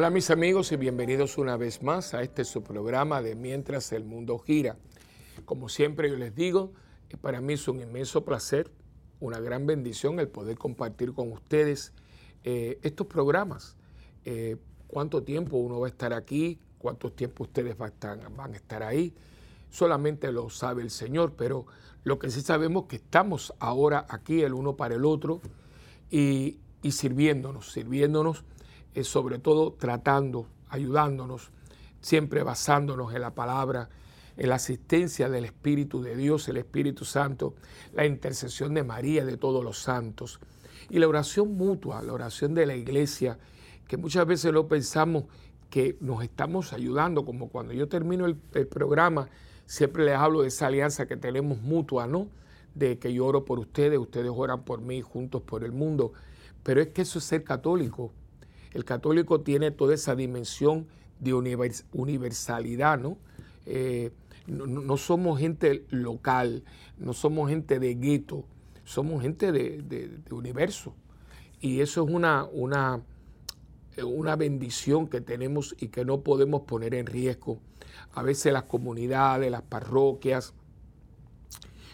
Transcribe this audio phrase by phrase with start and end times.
[0.00, 4.02] Hola mis amigos y bienvenidos una vez más a este su programa de Mientras el
[4.02, 4.78] Mundo Gira.
[5.44, 6.72] Como siempre yo les digo,
[7.10, 8.70] eh, para mí es un inmenso placer,
[9.20, 11.92] una gran bendición el poder compartir con ustedes
[12.44, 13.76] eh, estos programas.
[14.24, 16.58] Eh, ¿Cuánto tiempo uno va a estar aquí?
[16.78, 19.12] ¿Cuánto tiempo ustedes van a, estar, van a estar ahí?
[19.68, 21.66] Solamente lo sabe el Señor, pero
[22.04, 25.42] lo que sí sabemos es que estamos ahora aquí el uno para el otro
[26.10, 28.44] y, y sirviéndonos, sirviéndonos
[28.94, 31.50] es sobre todo tratando, ayudándonos,
[32.00, 33.88] siempre basándonos en la palabra,
[34.36, 37.54] en la asistencia del Espíritu de Dios, el Espíritu Santo,
[37.92, 40.40] la intercesión de María, de todos los santos,
[40.88, 43.38] y la oración mutua, la oración de la iglesia,
[43.86, 45.24] que muchas veces lo pensamos
[45.68, 49.28] que nos estamos ayudando, como cuando yo termino el, el programa,
[49.66, 52.28] siempre les hablo de esa alianza que tenemos mutua, ¿no?
[52.74, 56.12] De que yo oro por ustedes, ustedes oran por mí, juntos por el mundo.
[56.62, 58.12] Pero es que eso es ser católico,
[58.72, 60.86] el católico tiene toda esa dimensión
[61.18, 61.34] de
[61.92, 63.00] universalidad,
[63.66, 64.10] eh,
[64.46, 64.66] ¿no?
[64.66, 66.64] no, somos gente local,
[66.98, 68.44] no somos gente de gueto,
[68.84, 70.94] somos gente de, universo.
[71.60, 73.02] Y eso es una, una,
[74.02, 77.58] una bendición que tenemos y que no podemos poner en riesgo.
[78.14, 80.54] A veces las comunidades, las parroquias,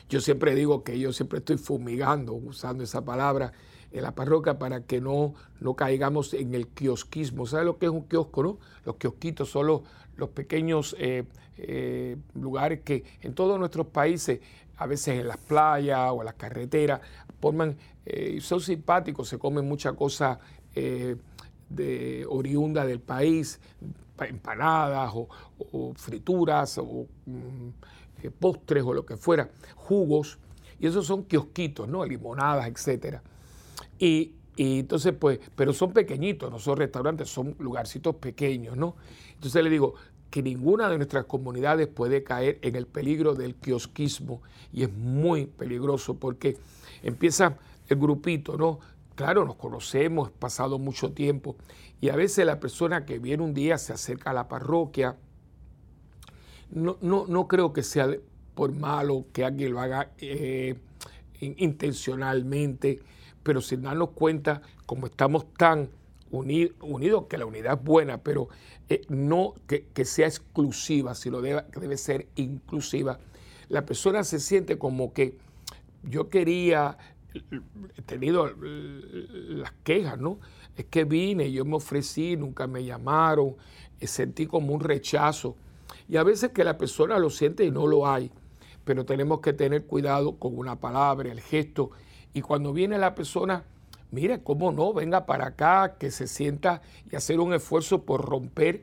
[0.08, 3.52] yo siempre digo que yo siempre estoy fumigando, usando esa palabra,
[3.92, 7.46] en la parroquia para que no, no caigamos en el kiosquismo.
[7.46, 8.42] ¿Sabe lo que es un kiosco?
[8.42, 8.58] No?
[8.84, 11.24] Los kiosquitos son los, pequeños eh,
[11.58, 14.40] eh, lugares que en todos nuestros países,
[14.76, 17.00] a veces en las playas o en las carreteras,
[17.40, 20.38] forman, eh, son simpáticos, se comen muchas cosas
[20.74, 23.58] de oriunda del país,
[24.24, 30.38] empanadas o, frituras o mm, postres o lo que fuera, jugos,
[30.78, 32.04] y esos son kiosquitos, ¿no?
[32.04, 33.22] Limonadas, etcétera.
[33.98, 38.96] Y, entonces, pues, pero son pequeñitos, no son restaurantes, son lugarcitos pequeños, ¿no?
[39.34, 39.94] Entonces le digo
[40.30, 44.40] que ninguna de nuestras comunidades puede caer en el peligro del kiosquismo
[44.72, 46.56] y es muy peligroso porque
[47.02, 47.58] empieza
[47.88, 48.80] el grupito, ¿no?
[49.14, 51.56] Claro, nos conocemos, pasado mucho tiempo
[52.00, 55.16] y a veces la persona que viene un día se acerca a la parroquia,
[56.70, 58.08] no, no, no creo que sea
[58.54, 60.76] por malo que alguien lo haga eh,
[61.40, 63.00] intencionalmente,
[63.46, 65.88] pero sin darnos cuenta, como estamos tan
[66.32, 68.48] unidos, que la unidad es buena, pero
[68.88, 73.20] eh, no que, sea exclusiva, sino debe, debe ser inclusiva,
[73.68, 75.38] la persona se siente como que
[76.02, 76.98] yo quería,
[77.96, 80.40] he tenido las quejas, ¿no?
[80.76, 83.54] Es que vine, yo me ofrecí, nunca me llamaron,
[84.00, 85.54] eh, sentí como un rechazo.
[86.08, 88.32] Y a veces que la persona lo siente y no lo hay,
[88.84, 91.92] pero tenemos que tener cuidado con una palabra, el gesto
[92.36, 93.64] y cuando viene la persona,
[94.10, 98.82] mire, cómo no, venga para acá, que se sienta y hacer un esfuerzo por romper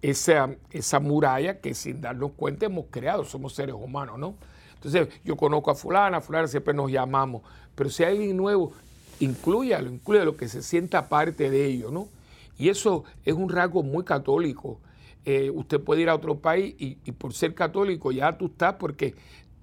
[0.00, 4.34] esa, esa muralla que sin darnos cuenta hemos creado, somos seres humanos, ¿no?
[4.76, 7.42] Entonces, yo conozco a fulana, a fulana siempre nos llamamos,
[7.74, 8.72] pero si hay alguien nuevo,
[9.20, 9.90] incluyalo,
[10.24, 12.08] lo que se sienta parte de ello, ¿no?
[12.56, 14.80] Y eso es un rasgo muy católico.
[15.26, 18.76] Eh, usted puede ir a otro país y, y, por ser católico ya tú estás
[18.76, 19.14] porque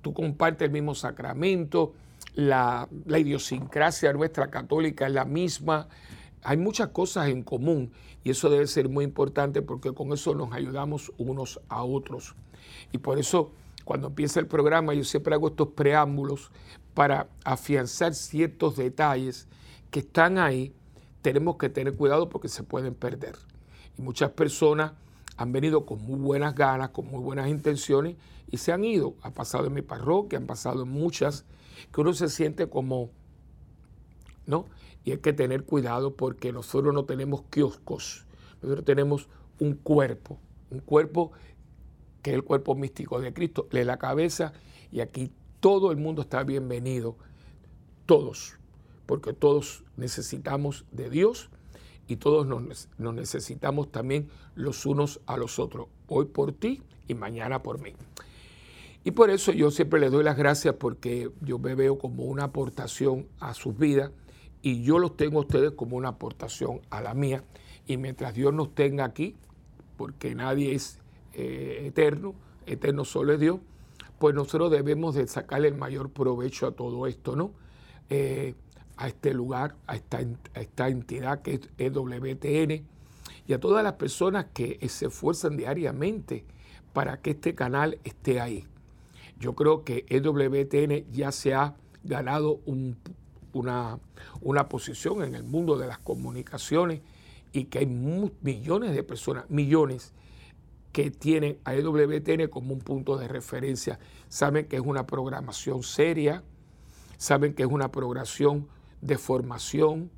[0.03, 1.94] tú compartes el mismo sacramento,
[2.33, 5.88] la, idiosincrasia nuestra católica es la misma,
[6.44, 7.91] hay muchas cosas en común
[8.23, 12.35] y eso debe ser muy importante porque con eso nos ayudamos unos a otros.
[12.91, 13.51] Y por eso
[13.85, 16.51] cuando empieza el programa yo siempre hago estos preámbulos
[16.94, 19.47] para afianzar ciertos detalles
[19.91, 20.73] que están ahí,
[21.21, 23.35] tenemos que tener cuidado porque se pueden perder.
[23.97, 24.94] Y muchas personas
[25.38, 28.15] han venido con muy buenas ganas, con muy buenas intenciones
[28.51, 29.15] y se han ido.
[29.21, 31.45] Ha pasado en mi parroquia, han pasado en muchas
[31.91, 33.09] que uno se siente como,
[34.45, 34.66] ¿no?
[35.03, 38.25] Y hay que tener cuidado porque nosotros no tenemos kioscos,
[38.61, 39.27] nosotros tenemos
[39.59, 40.39] un cuerpo,
[40.71, 41.31] un cuerpo
[42.21, 44.53] que es el cuerpo místico de Cristo, de la cabeza,
[44.91, 47.18] y aquí todo el mundo está bienvenido,
[48.06, 48.57] todos,
[49.06, 51.50] porque todos necesitamos de Dios
[52.07, 57.13] y todos nos, nos, necesitamos también los unos a los otros, hoy por ti y
[57.13, 57.94] mañana por mí.
[59.03, 62.45] Y por eso yo siempre les doy las gracias porque yo me veo como una
[62.45, 64.11] aportación a sus vidas
[64.61, 67.44] y yo los tengo a ustedes como una aportación a la mía.
[67.85, 69.35] Y mientras Dios nos tenga aquí,
[69.97, 71.00] porque nadie es
[71.33, 72.33] eh, eterno,
[72.65, 73.59] eterno solo es Dios,
[74.19, 77.51] pues nosotros debemos de sacarle el mayor provecho a todo esto, ¿no?
[78.09, 78.55] Eh,
[78.95, 82.85] a este lugar, a esta, entidad que es EWTN
[83.47, 86.45] y a todas las personas que se esfuerzan diariamente
[86.94, 88.65] para que este canal esté ahí.
[89.44, 91.75] Yo creo que EWTN ya se ha
[92.06, 94.00] ganado una,
[94.40, 97.01] una posición en el mundo de las comunicaciones
[97.51, 100.13] y que hay millones de personas, millones,
[100.94, 104.00] que tienen a EWTN como un punto de referencia.
[104.30, 106.42] Saben que es una programación seria,
[107.18, 108.69] saben que es una programación
[109.01, 110.10] de formación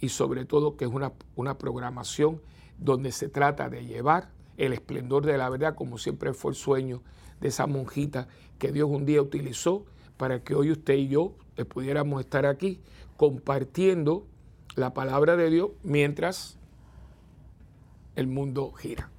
[0.00, 2.40] y sobre todo que es una, una programación
[2.78, 7.02] donde se trata de llevar el esplendor de la verdad, como siempre fue el sueño
[7.40, 8.28] de esa monjita
[8.58, 9.84] que Dios un día utilizó
[10.16, 11.34] para que hoy usted y yo
[11.64, 12.80] pudiéramos estar aquí
[13.16, 14.26] compartiendo
[14.76, 16.58] la palabra de Dios mientras
[18.16, 19.10] el mundo gira.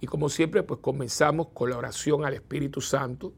[0.00, 3.32] Y como siempre, pues comenzamos con la oración al Espíritu Santo,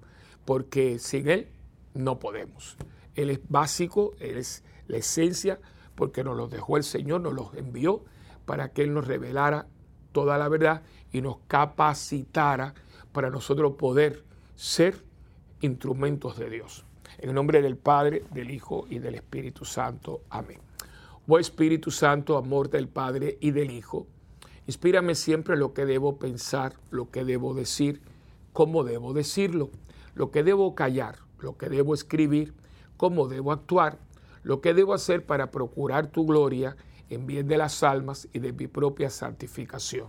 [0.45, 1.49] porque sin Él
[1.95, 2.77] no podemos.
[3.15, 5.61] Él es básico, Él es la esencia,
[5.95, 8.05] porque nos lo dejó el Señor, nos los envió
[8.45, 9.67] para que Él nos revelara
[10.13, 10.83] toda la verdad
[11.13, 12.75] y nos capacitara
[13.17, 14.25] para nosotros poder
[14.57, 15.03] ser
[15.63, 16.85] instrumentos de Dios.
[17.17, 20.21] En el nombre del Padre, del Hijo y del Espíritu Santo.
[20.29, 20.59] Amén.
[21.27, 24.07] Oh Espíritu Santo, amor del Padre y del Hijo,
[24.67, 28.03] inspírame siempre lo que debo pensar, lo que debo decir,
[28.53, 29.71] cómo debo decirlo,
[30.15, 32.53] lo que debo callar, lo que debo escribir,
[32.99, 33.97] cómo debo actuar,
[34.43, 36.77] lo que debo hacer para procurar tu gloria
[37.09, 40.09] en bien de las almas y de mi propia santificación.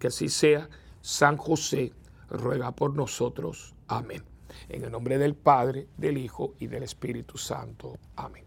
[0.00, 0.68] que así sea.
[1.00, 1.92] San José,
[2.28, 3.74] ruega por nosotros.
[3.86, 4.24] Amén.
[4.68, 7.96] En el nombre del Padre, del Hijo y del Espíritu Santo.
[8.16, 8.44] Amén.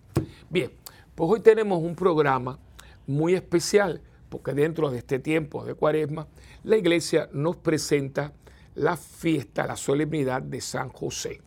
[0.50, 0.72] Bien,
[1.16, 2.60] pues hoy tenemos un programa
[3.08, 6.28] muy especial, porque dentro de este tiempo de cuaresma,
[6.64, 8.34] la iglesia nos presenta
[8.76, 11.42] la fiesta, la solemnidad de San José.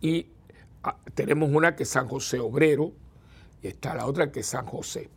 [0.00, 0.26] Y
[0.82, 2.92] ah, tenemos una que es San José Obrero,
[3.62, 5.10] y está la otra que es San José.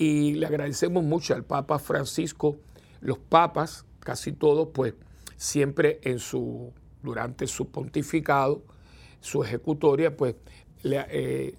[0.00, 2.56] Y le agradecemos mucho al Papa Francisco,
[3.02, 4.94] los papas, casi todos, pues
[5.36, 8.62] siempre en su, durante su pontificado,
[9.20, 10.36] su ejecutoria, pues
[10.84, 11.54] eh,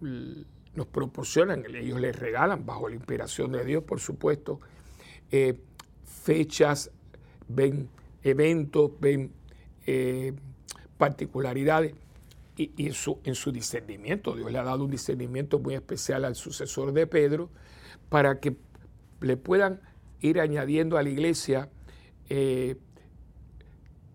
[0.00, 4.60] nos proporcionan, ellos les regalan, bajo la inspiración de Dios, por supuesto,
[5.32, 5.58] eh,
[6.04, 6.92] fechas,
[7.48, 7.88] ven
[8.22, 9.32] eventos, ven
[9.84, 10.32] eh,
[10.96, 11.92] particularidades
[12.56, 14.34] y, en, su, en discernimiento.
[14.34, 17.50] Dios le ha dado un discernimiento muy especial al sucesor de Pedro
[18.08, 18.56] para que
[19.20, 19.80] le puedan
[20.20, 21.68] ir añadiendo a la iglesia,
[22.28, 22.76] eh,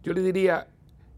[0.03, 0.67] yo le diría,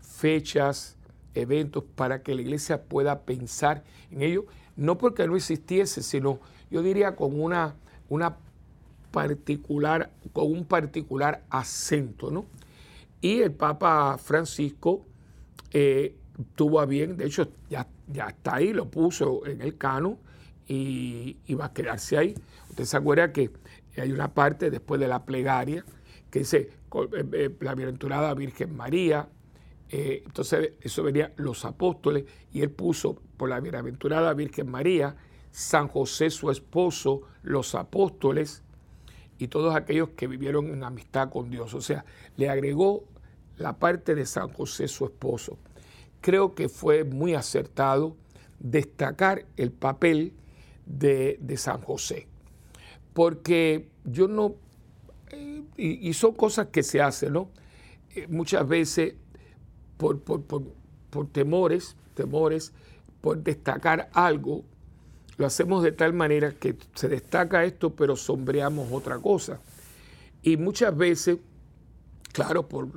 [0.02, 0.98] fechas,
[1.34, 4.46] eventos para que la iglesia pueda pensar en ello,
[4.76, 6.40] no porque no existiese, sino
[6.70, 7.76] yo diría con una,
[8.10, 8.38] una
[9.12, 12.46] particular, con un particular acento, ¿no?
[13.22, 15.06] Y el Papa Francisco
[15.72, 16.16] eh,
[16.56, 20.18] tuvo a bien, de hecho ya, ya está ahí, lo puso en el cano
[20.68, 22.36] y, va a quedarse ahí.
[22.70, 23.52] Usted se acuerda que
[23.98, 25.84] hay una parte después de la plegaria
[26.30, 29.28] que dice eh, eh, la bienaventurada Virgen María,
[29.90, 32.24] eh, entonces eso venía los apóstoles
[32.54, 35.16] y él puso por la bienaventurada Virgen María,
[35.52, 38.64] San José su esposo, los apóstoles
[39.38, 41.74] y todos aquellos que vivieron en amistad con Dios.
[41.74, 42.06] O sea,
[42.38, 43.04] le agregó
[43.58, 45.58] la parte de San José su esposo
[46.22, 48.16] creo que fue muy acertado
[48.60, 50.34] destacar el papel
[50.86, 52.28] de, San José,
[53.14, 54.56] porque yo no,
[55.32, 57.50] eh, y, son cosas que se hacen, ¿no?
[58.16, 59.16] Eh, muchas veces
[59.98, 62.74] por, por, temores, temores,
[63.22, 64.64] por destacar algo,
[65.38, 69.60] lo hacemos de tal manera que se destaca esto, pero sombreamos otra cosa.
[70.44, 71.38] Y muchas veces,
[72.34, 72.88] claro, por,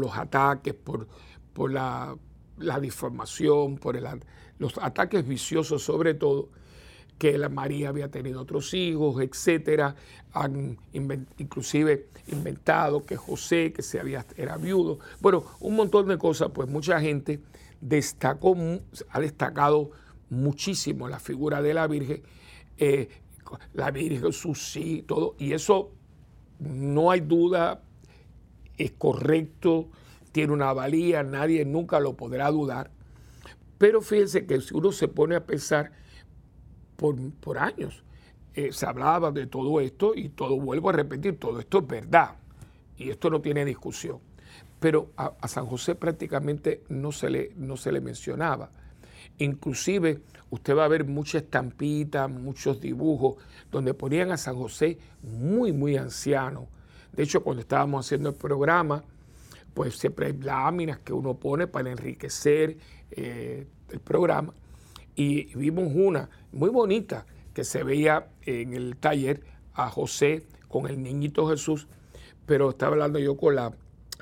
[0.00, 1.06] los ataques, por,
[1.52, 2.16] por, la,
[2.58, 3.98] la difamación, por
[4.58, 6.48] los ataques viciosos sobre todo,
[7.18, 9.94] que la María había tenido otros hijos, etcétera,
[10.32, 10.78] han
[11.38, 16.68] inclusive inventado que José, que se había, era viudo, bueno, un montón de cosas, pues
[16.68, 17.40] mucha gente
[17.80, 18.56] destacó,
[19.10, 19.92] ha destacado
[20.28, 22.22] muchísimo la figura de la Virgen,
[22.76, 23.08] eh,
[23.72, 25.92] la Virgen, su sí, todo, y eso
[26.58, 27.82] no hay duda,
[28.76, 29.88] es correcto,
[30.36, 32.90] tiene una valía, nadie nunca lo podrá dudar.
[33.78, 35.92] Pero fíjense que si uno se pone a pensar
[36.98, 38.04] por, años,
[38.52, 42.34] eh, se hablaba de todo esto y todo, vuelvo a repetir, todo esto es verdad
[42.98, 44.18] y esto no tiene discusión.
[44.78, 48.68] Pero a, San José prácticamente no se, le, no se le mencionaba.
[49.38, 53.36] Inclusive usted va a ver mucha estampita, muchos dibujos,
[53.70, 56.68] donde ponían a San José muy, muy anciano.
[57.14, 59.02] De hecho, cuando estábamos haciendo el programa,
[59.76, 62.78] pues siempre hay láminas que uno pone para enriquecer
[63.10, 64.54] eh, el programa.
[65.14, 69.42] Y vimos una muy bonita que se veía en el taller
[69.74, 71.88] a José con el niñito Jesús,
[72.46, 73.70] pero estaba hablando yo con, la,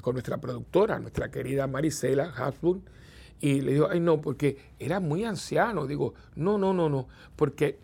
[0.01, 2.83] con nuestra productora, nuestra querida Marisela Hasbun,
[3.41, 5.87] y le digo, ay no, porque era muy anciano.
[5.87, 7.07] Digo, no, no, no, no,
[7.37, 7.79] porque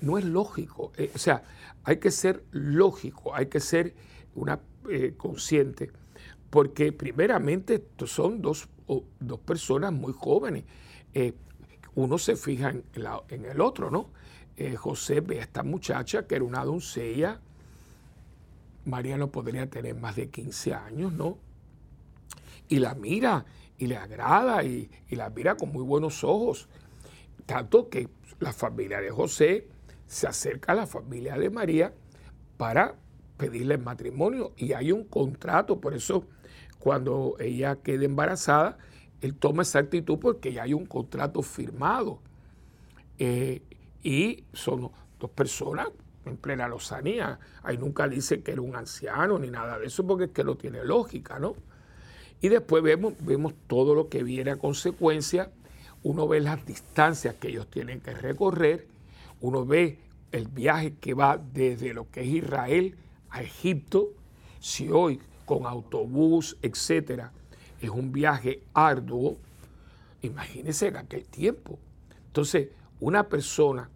[0.00, 0.92] no es lógico.
[0.96, 1.42] Eh, o sea,
[1.84, 3.92] hay que ser lógico, hay que ser
[4.34, 5.90] una eh, consciente,
[6.52, 8.68] porque primeramente son dos,
[9.18, 10.64] dos personas muy jóvenes.
[11.14, 11.32] Eh,
[11.94, 14.10] uno se fija en, el otro, ¿no?
[14.76, 17.40] José ve a esta muchacha que era una doncella.
[18.84, 21.38] María no podría tener más de 15 años, ¿no?
[22.68, 23.46] Y la mira
[23.78, 26.68] y le agrada y, la mira con muy buenos ojos.
[27.46, 29.68] Tanto que la familia de José
[30.06, 31.94] se acerca a la familia de María
[32.58, 32.94] para
[33.38, 36.26] pedirle matrimonio y hay un contrato, por eso
[36.82, 38.76] cuando ella queda embarazada,
[39.20, 42.18] él toma esa actitud porque ya hay un contrato firmado.
[43.20, 43.62] Eh,
[44.02, 45.90] y son dos personas
[46.24, 47.38] en plena lozanía.
[47.62, 50.56] Ahí nunca dice que era un anciano ni nada de eso, porque es que no
[50.56, 51.54] tiene lógica, ¿no?
[52.40, 55.52] Y después vemos, vemos todo lo que viene a consecuencia.
[56.02, 58.88] Uno ve las distancias que ellos tienen que recorrer.
[59.40, 60.00] Uno ve
[60.32, 62.96] el viaje que va desde lo que es Israel
[63.30, 64.14] a Egipto.
[64.58, 65.20] Si hoy
[65.52, 67.30] con autobús, etcétera,
[67.78, 69.36] es un viaje arduo,
[70.22, 71.78] imagínense en aquel tiempo.
[72.28, 72.68] Entonces,
[73.00, 73.90] una persona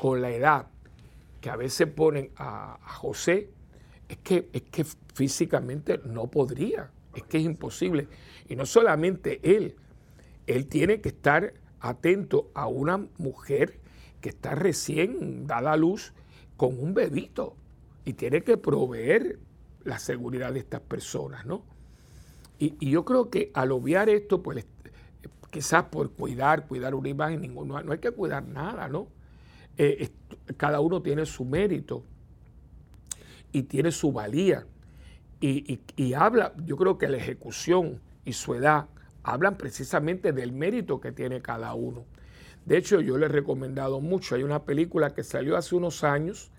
[0.00, 0.66] con la edad
[1.40, 3.50] que a veces ponen a, José,
[4.08, 4.84] es que, es que
[5.14, 8.08] físicamente no podría es que es imposible.
[8.48, 9.76] Y no solamente él,
[10.48, 13.78] él tiene que estar atento a una mujer
[14.20, 16.12] que está recién dada a luz
[16.56, 17.54] con un bebito
[18.04, 19.38] y tiene que proveer
[19.86, 21.62] la seguridad de estas personas, ¿no?
[22.58, 24.66] Y, yo creo que al obviar esto, pues
[25.50, 29.08] quizás por cuidar, cuidar una imagen, ninguno, no hay que cuidar nada, ¿no?
[29.78, 30.10] Eh,
[30.56, 32.02] cada uno tiene su mérito
[33.52, 34.66] y tiene su valía.
[35.40, 38.88] Y, habla, yo creo que la ejecución y su edad
[39.22, 42.04] hablan precisamente del mérito que tiene cada uno.
[42.64, 44.34] De hecho, yo le he recomendado mucho.
[44.34, 46.50] Hay una película que salió hace unos años,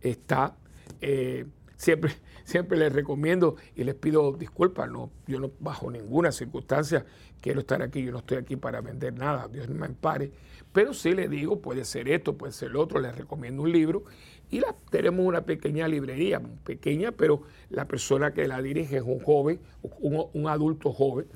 [0.00, 0.56] está,
[1.00, 1.46] eh,
[1.82, 2.12] siempre,
[2.44, 7.04] siempre les recomiendo y les pido disculpas, no, yo no bajo ninguna circunstancia
[7.40, 10.30] quiero estar aquí, yo no estoy aquí para vender nada, Dios me ampare,
[10.72, 14.04] pero sí le digo, puede ser esto, puede ser lo otro, les recomiendo un libro
[14.48, 19.18] y la, tenemos una pequeña librería, pequeña, pero la persona que la dirige es un
[19.18, 21.26] joven, un, adulto joven,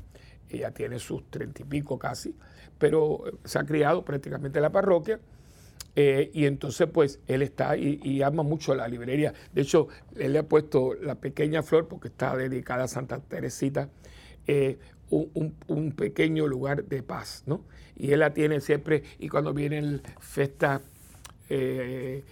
[0.49, 2.37] ella tiene sus treinta y pico casi,
[2.79, 5.19] pero se ha criado prácticamente en la parroquia.
[5.99, 9.33] Eh, y entonces, pues, él está y, ama mucho la librería.
[9.55, 13.89] De hecho, él le ha puesto la pequeña flor porque está dedicada a Santa Teresita,
[14.47, 17.65] eh, un, pequeño lugar de paz, ¿no?
[17.97, 20.83] Y él la tiene siempre, y cuando vienen festas
[21.49, 22.25] eh,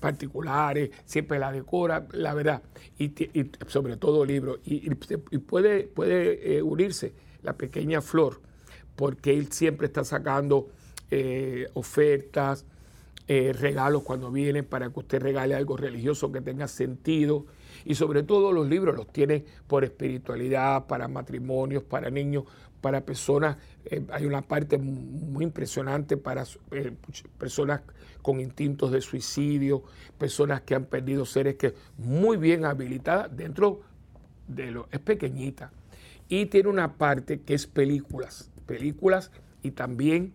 [0.00, 2.62] particulares, siempre la decora, la verdad,
[2.98, 3.12] y,
[3.66, 4.60] sobre todo libros.
[4.64, 4.88] Y,
[5.40, 8.40] puede, puede eh, unirse la pequeña flor,
[8.96, 10.70] porque él siempre está sacando
[11.74, 12.66] ofertas,
[13.26, 17.46] eh, regalos cuando viene para que usted regale algo religioso que tenga sentido.
[17.86, 22.44] Y sobre todo los libros los tiene por espiritualidad, para matrimonios, para niños,
[22.82, 26.92] para personas, eh, hay una parte muy impresionante para eh,
[27.38, 27.80] personas
[28.20, 29.82] con instintos de suicidio,
[30.18, 33.80] personas que han perdido seres que muy bien habilitadas dentro
[34.48, 35.72] de lo, es pequeñita.
[36.28, 39.30] Y tiene una parte que es películas, películas
[39.62, 40.34] y también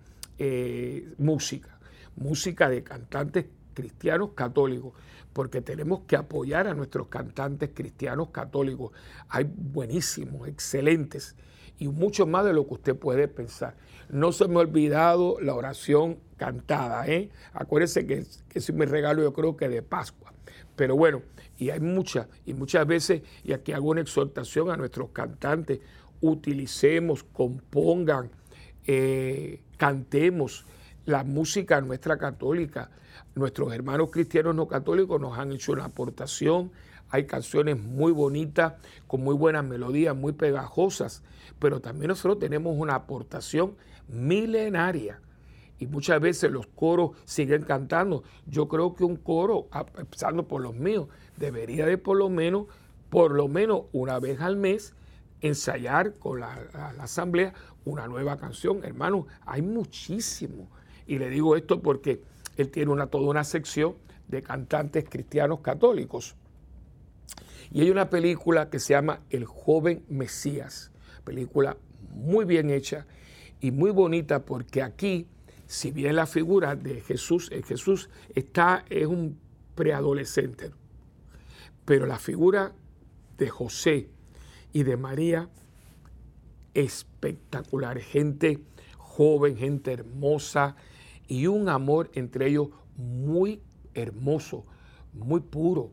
[1.17, 1.78] música,
[2.19, 4.93] música de cantantes cristianos católicos,
[5.33, 8.91] porque tenemos que apoyar a nuestros cantantes cristianos católicos.
[9.29, 11.35] Hay buenísimos, excelentes
[11.77, 13.75] y mucho más de lo que usted puede pensar.
[14.09, 17.29] No se me ha olvidado la oración cantada, ¿eh?
[17.53, 20.33] Acuérdese que, que es mi regalo yo creo que de Pascua.
[20.75, 21.21] Pero bueno,
[21.57, 25.79] y hay muchas, y muchas veces, y aquí hago una exhortación a nuestros cantantes,
[26.21, 28.31] utilicemos, compongan,
[28.85, 30.65] eh, cantemos
[31.09, 32.89] la música nuestra católica.
[33.35, 36.71] Nuestros hermanos cristianos no católicos nos han hecho una aportación
[37.09, 38.73] hay canciones muy bonitas,
[39.07, 41.23] con muy buenas melodías, muy pegajosas,
[41.57, 43.75] pero también nosotros tenemos una aportación
[44.07, 45.19] milenaria.
[45.79, 48.23] Y muchas veces los coros siguen cantando.
[48.45, 52.67] Yo creo que un coro, empezando por los míos, debería de por lo menos,
[53.09, 54.93] por lo menos una vez al mes,
[55.41, 56.51] ensayar con la,
[56.99, 57.53] asamblea
[57.85, 58.83] una nueva canción.
[58.83, 60.67] Hermano, hay muchísimo.
[61.09, 62.21] Y le digo esto porque
[62.55, 63.95] él tiene una, toda una sección
[64.27, 66.35] de cantantes cristianos católicos.
[67.71, 70.91] Y hay una película que se llama El joven Mesías,
[71.23, 71.77] película
[72.13, 73.07] muy bien hecha
[73.59, 75.25] y muy bonita porque aquí,
[75.65, 79.39] si bien la figura de Jesús, eh, Jesús está, es un
[79.73, 80.69] preadolescente,
[81.85, 82.73] pero la figura
[83.39, 84.09] de José
[84.73, 85.49] y de María,
[86.75, 88.59] espectacular, gente
[88.99, 90.75] joven, gente hermosa
[91.29, 93.61] y un amor entre ellos muy
[93.93, 94.65] hermoso,
[95.13, 95.91] muy puro,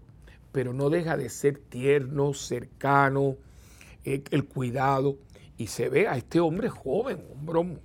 [0.50, 3.36] pero no deja de ser tierno, cercano,
[4.04, 5.18] eh, el cuidado.
[5.58, 7.80] Y se ve a este hombre joven, hombre,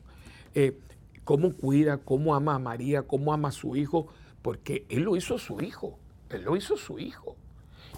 [0.56, 0.80] eh,
[1.24, 4.08] cómo cuida, cómo ama a María, cómo ama a su hijo,
[4.42, 7.36] porque él lo hizo su hijo, él lo hizo su hijo.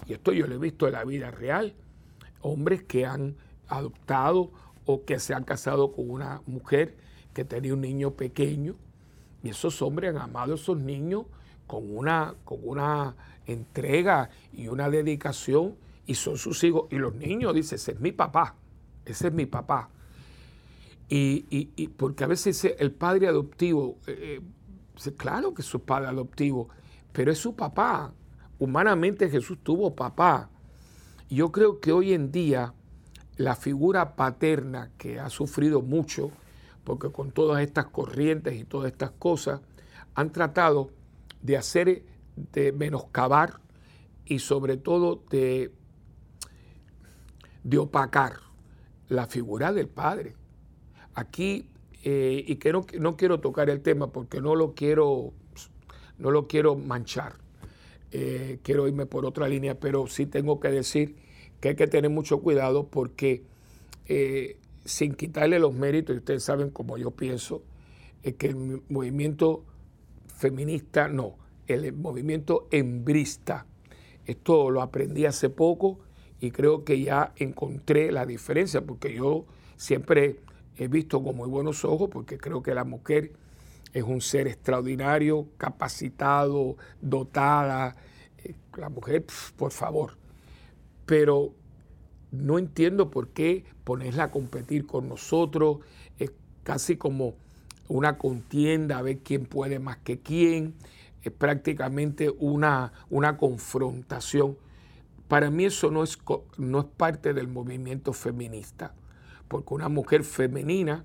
[0.06, 1.74] Y esto yo lo he visto en la vida real.
[2.40, 3.36] Hombres que han
[3.68, 4.50] adoptado
[4.84, 6.96] o que se han casado con una mujer
[7.32, 8.76] que tenía un niño pequeño.
[9.44, 11.26] Y esos hombres han amado a esos niños
[11.66, 13.14] con una, con una
[13.46, 16.86] entrega y una dedicación y son sus hijos.
[16.90, 18.56] Y los niños dicen, ese es mi papá,
[19.04, 19.90] ese es mi papá.
[21.10, 24.40] Y, porque a veces el padre adoptivo, eh,
[25.04, 26.70] eh, claro que es su padre adoptivo,
[27.12, 28.12] pero es su papá.
[28.58, 30.48] Humanamente Jesús tuvo papá.
[31.28, 32.72] Yo creo que hoy en día
[33.36, 36.30] la figura paterna que ha sufrido mucho,
[36.84, 39.60] porque con todas estas corrientes y todas estas cosas,
[40.14, 40.90] han tratado
[41.42, 42.02] de hacer,
[42.52, 43.60] de menoscabar
[44.24, 45.72] y sobre todo de,
[47.62, 48.34] de opacar
[49.08, 50.34] la figura del Padre.
[51.14, 51.68] Aquí,
[52.02, 55.32] eh, y que no, no, quiero tocar el tema porque no lo quiero,
[56.18, 57.34] no lo quiero manchar,
[58.10, 61.16] eh, quiero irme por otra línea, pero sí tengo que decir
[61.60, 63.44] que hay que tener mucho cuidado porque
[64.06, 67.62] eh, sin quitarle los méritos, y ustedes saben como yo pienso,
[68.22, 69.64] es que el movimiento
[70.26, 73.66] feminista, no, el movimiento embrista.
[74.26, 75.98] Esto lo aprendí hace poco
[76.40, 80.40] y creo que ya encontré la diferencia, porque yo siempre
[80.76, 83.32] he visto con muy buenos ojos, porque creo que la mujer
[83.92, 87.94] es un ser extraordinario, capacitado, dotada.
[88.38, 89.24] Eh, la mujer,
[89.56, 90.18] por favor.
[91.06, 91.54] Pero
[92.34, 95.78] no entiendo por qué ponerla a competir con nosotros.
[96.18, 97.34] Es casi como
[97.88, 100.74] una contienda a ver quién puede más que quién,
[101.22, 104.56] es prácticamente una, una confrontación.
[105.28, 106.18] Para mí eso no es,
[106.58, 108.94] no es parte del movimiento feminista,
[109.48, 111.04] porque una mujer femenina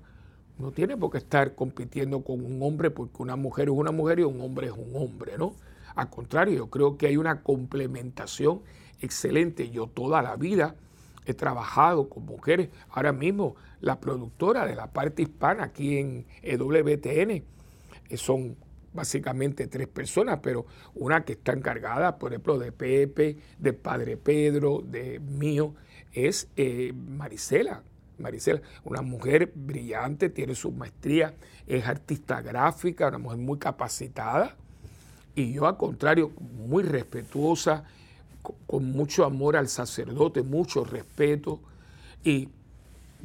[0.58, 4.20] no tiene por qué estar compitiendo con un hombre, porque una mujer es una mujer
[4.20, 5.54] y un hombre es un hombre, ¿no?
[5.94, 8.60] Al contrario, yo creo que hay una complementación
[9.00, 9.70] excelente.
[9.70, 10.76] Yo toda la vida
[11.26, 12.68] he trabajado con mujeres.
[12.90, 18.56] Ahora mismo la productora de la parte hispana aquí en EWTN eh, son
[18.92, 24.82] básicamente tres personas, pero una que está encargada, por ejemplo, de Pepe, de Padre Pedro,
[24.84, 25.74] de mío,
[26.12, 27.82] es eh, Marisela.
[28.18, 31.34] Marisela, una mujer brillante, tiene su maestría,
[31.66, 34.56] es artista gráfica, una mujer muy capacitada.
[35.34, 37.84] Y yo, al contrario, muy respetuosa,
[38.42, 41.60] con mucho amor al sacerdote, mucho respeto.
[42.24, 42.48] Y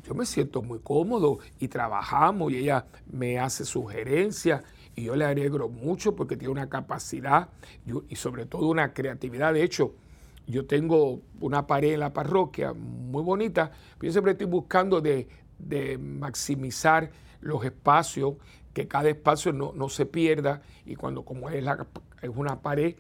[0.03, 4.63] yo me siento muy cómodo y trabajamos y ella me hace sugerencias
[4.95, 7.49] y yo le alegro mucho porque tiene una capacidad
[8.07, 9.53] y sobre todo una creatividad.
[9.53, 9.93] De hecho,
[10.47, 15.27] yo tengo una pared en la parroquia muy bonita, pero yo siempre estoy buscando de,
[15.99, 18.35] maximizar los espacios,
[18.73, 21.87] que cada espacio no, no, se pierda y cuando como es, la,
[22.21, 22.95] es una pared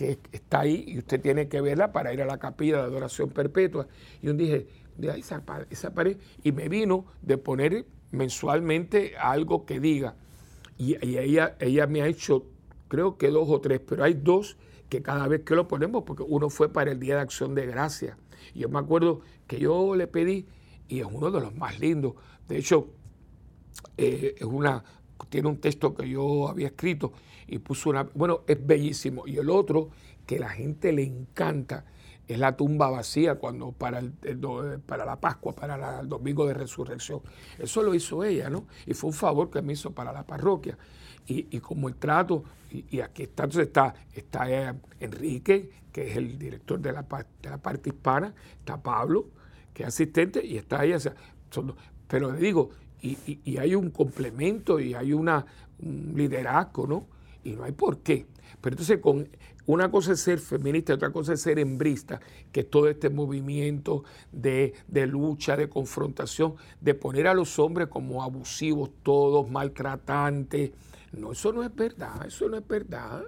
[0.00, 3.28] que está ahí y usted tiene que verla para ir a la capilla de adoración
[3.28, 3.86] perpetua.
[4.22, 4.66] Y yo dije,
[5.02, 10.14] esa, esa pared, y me vino de poner mensualmente algo que diga.
[10.78, 12.46] Y, ella, ella me ha hecho,
[12.88, 14.56] creo que dos o tres, pero hay dos
[14.88, 17.66] que cada vez que lo ponemos, porque uno fue para el Día de Acción de
[17.66, 18.16] Gracia.
[18.54, 20.46] Y yo me acuerdo que yo le pedí,
[20.88, 22.14] y es uno de los más lindos.
[22.48, 22.88] De hecho,
[23.98, 24.82] eh, es una,
[25.28, 27.12] tiene un texto que yo había escrito
[27.50, 29.26] y puso una, bueno, es bellísimo.
[29.26, 29.90] Y el otro
[30.26, 31.84] que la gente le encanta
[32.28, 34.12] es la tumba vacía cuando para, el,
[34.86, 37.20] para la Pascua, para el domingo de resurrección.
[37.58, 38.66] Eso lo hizo ella, ¿no?
[38.86, 40.78] Y fue un favor que me hizo para la parroquia.
[41.26, 46.36] Y, como el trato, y, aquí está, entonces está, está eh, Enrique, que es el
[46.38, 47.02] director de la,
[47.42, 49.26] de la parte hispana, está Pablo,
[49.72, 50.98] que es asistente, y está ella.
[52.08, 52.70] pero le digo,
[53.02, 55.46] y, hay un complemento y hay una,
[55.80, 57.06] un liderazgo, ¿no?
[57.44, 58.26] Y no hay por qué.
[58.60, 59.28] Pero entonces con,
[59.66, 64.04] una cosa es ser feminista, otra cosa es ser hembrista, que es todo este movimiento
[64.32, 70.72] de, de, lucha, de confrontación, de poner a los hombres como abusivos, todos maltratantes.
[71.12, 73.22] No, eso no es verdad, eso no es verdad.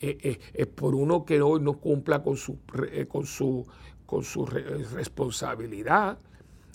[0.00, 2.58] Eh, eh, es por uno que hoy no cumpla con su,
[2.90, 3.66] eh, con su,
[4.06, 6.18] con su responsabilidad.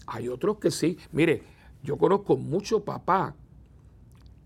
[0.07, 0.97] Hay otros que sí.
[1.11, 1.43] Mire,
[1.83, 3.35] yo conozco mucho papá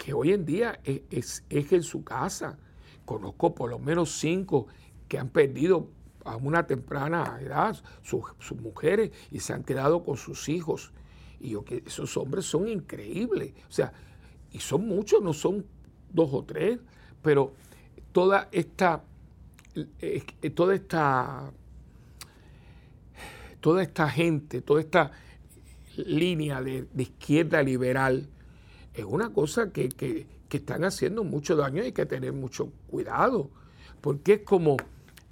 [0.03, 2.57] que hoy en día es, es en su casa
[3.05, 4.67] Conozco por lo menos cinco
[5.07, 5.89] que han perdido
[6.23, 8.23] a una temprana edad sus,
[8.61, 10.93] mujeres y se han quedado con sus hijos.
[11.39, 13.53] Y yo que esos hombres son increíbles.
[13.67, 13.91] O sea,
[14.51, 15.65] y son muchos, no son
[16.13, 16.79] dos o tres,
[17.21, 17.53] pero
[18.13, 19.03] toda esta,
[20.55, 21.51] toda esta,
[23.59, 25.11] toda esta gente, toda esta
[25.97, 28.29] línea de, izquierda liberal,
[28.93, 33.49] es una cosa que, que están haciendo mucho daño y hay que tener mucho cuidado,
[34.01, 34.77] porque es como,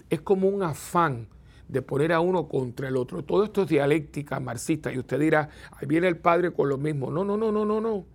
[0.10, 1.28] es como un afán
[1.67, 3.24] de poner a uno contra el otro.
[3.24, 7.12] Todo esto es dialéctica marxista y usted dirá, ahí viene el padre con lo mismo.
[7.12, 8.06] No, no, no, no, no, no.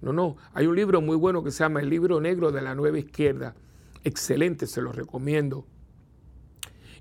[0.00, 0.36] No, no.
[0.54, 3.54] Hay un libro muy bueno que se llama El libro negro de la nueva izquierda.
[4.02, 5.66] Excelente, se lo recomiendo.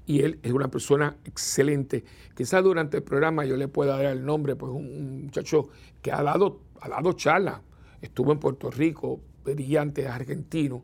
[0.06, 2.04] Y él es una persona excelente.
[2.36, 5.70] Quizás durante el programa yo le pueda dar el nombre, pues un, muchacho
[6.02, 7.16] que ha dado, ha dado.
[8.02, 10.84] Estuvo en Puerto Rico, brillante argentino.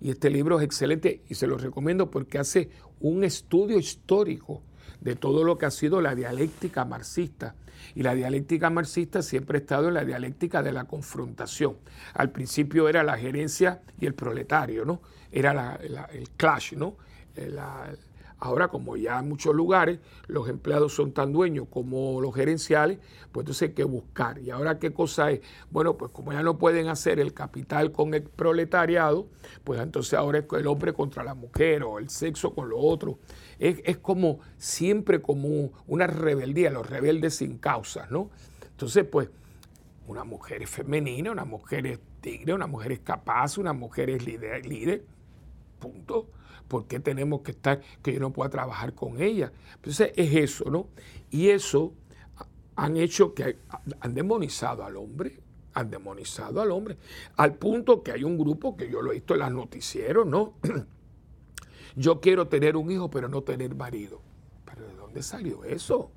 [0.00, 4.62] Y este libro es excelente y se lo recomiendo porque hace un estudio histórico
[5.00, 7.54] de todo lo que ha sido la dialéctica marxista.
[7.94, 11.76] Y la dialéctica marxista siempre ha estado en la dialéctica de la confrontación.
[12.14, 15.00] Al principio era la gerencia y el proletario, ¿no?
[15.30, 15.78] Era
[16.12, 16.96] el clash, ¿no?
[17.36, 17.92] Eh, la,
[18.40, 19.98] Ahora, como ya en muchos lugares
[20.28, 22.98] los empleados son tan dueños como los gerenciales,
[23.32, 24.38] pues entonces hay que buscar.
[24.38, 25.40] ¿Y ahora qué cosa es?
[25.70, 29.26] Bueno, pues como ya no pueden hacer el capital con el proletariado,
[29.64, 33.18] pues entonces ahora es el hombre contra la mujer o el sexo con lo otro.
[33.58, 38.30] Es, como siempre como una rebeldía, los rebeldes sin causas, ¿no?
[38.70, 39.28] Entonces, pues
[40.06, 44.24] una mujer es femenina, una mujer es tigre, una mujer es capaz, una mujer es
[44.24, 45.04] líder
[45.78, 46.28] punto.
[46.68, 49.52] ¿Por qué tenemos que estar, que yo no pueda trabajar con ella?
[49.74, 50.88] Entonces es eso, ¿no?
[51.30, 51.94] Y eso
[52.76, 53.58] han hecho que
[54.00, 55.40] han demonizado al hombre,
[55.74, 56.96] han demonizado al hombre,
[57.36, 60.54] al punto que hay un grupo que yo lo he visto en los noticieros, ¿no?
[61.96, 64.20] Yo quiero tener un hijo, pero no tener marido.
[64.64, 66.12] ¿Pero de dónde salió eso?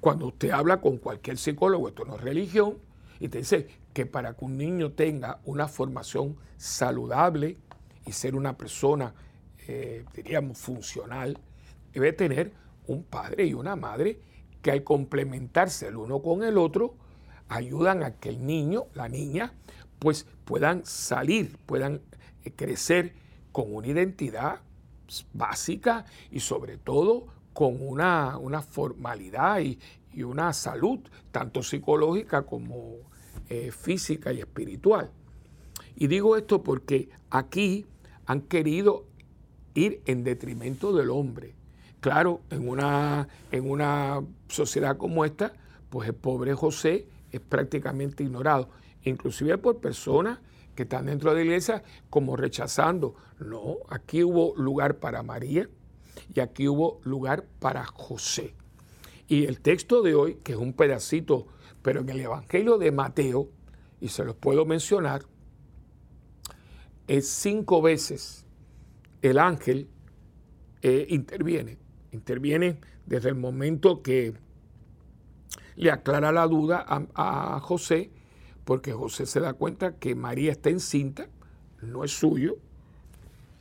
[0.00, 2.78] Cuando usted habla con cualquier psicólogo, esto no es religión,
[3.18, 7.58] y te dice que para que un niño tenga una formación saludable
[8.04, 9.14] y ser una persona
[9.68, 11.38] eh, diríamos, funcional,
[11.92, 12.52] debe tener
[12.86, 14.20] un padre y una madre
[14.62, 16.94] que al complementarse el uno con el otro,
[17.48, 19.52] ayudan a que el niño, la niña,
[19.98, 22.00] pues puedan salir, puedan
[22.44, 23.14] eh, crecer
[23.52, 24.60] con una identidad
[25.32, 29.78] básica y sobre todo con una, una formalidad y,
[30.22, 31.00] una salud,
[31.30, 32.96] tanto psicológica como
[33.50, 35.10] eh, física y espiritual.
[35.94, 37.84] Y digo esto porque aquí
[38.24, 39.04] han querido
[39.76, 41.54] ir en detrimento del hombre.
[42.00, 45.52] Claro, en una, en una sociedad como esta,
[45.90, 48.70] pues el pobre José es prácticamente ignorado,
[49.04, 50.40] inclusive por personas
[50.74, 53.14] que están dentro de la iglesia como rechazando.
[53.38, 55.68] No, aquí hubo lugar para María
[56.34, 58.54] y aquí hubo lugar para José.
[59.28, 61.46] Y el texto de hoy, que es un pedacito,
[61.82, 63.48] pero en el Evangelio de Mateo,
[64.00, 65.22] y se los puedo mencionar,
[67.08, 68.45] es cinco veces
[69.22, 69.88] el ángel
[70.82, 71.78] eh, interviene.
[72.12, 74.34] Interviene desde el momento que
[75.76, 78.10] le aclara la duda a, José,
[78.64, 81.28] porque José se da cuenta que María está encinta,
[81.82, 82.56] no es suyo,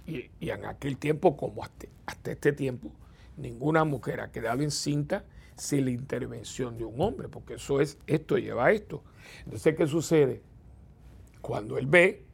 [0.08, 2.92] y, en aquel tiempo, como hasta, hasta, este tiempo,
[3.38, 5.26] ninguna mujer ha quedado encinta
[5.58, 9.04] sin la intervención de un hombre, porque eso es, esto lleva a esto.
[9.46, 10.42] Entonces, ¿qué sucede?
[11.42, 12.26] Cuando él ve,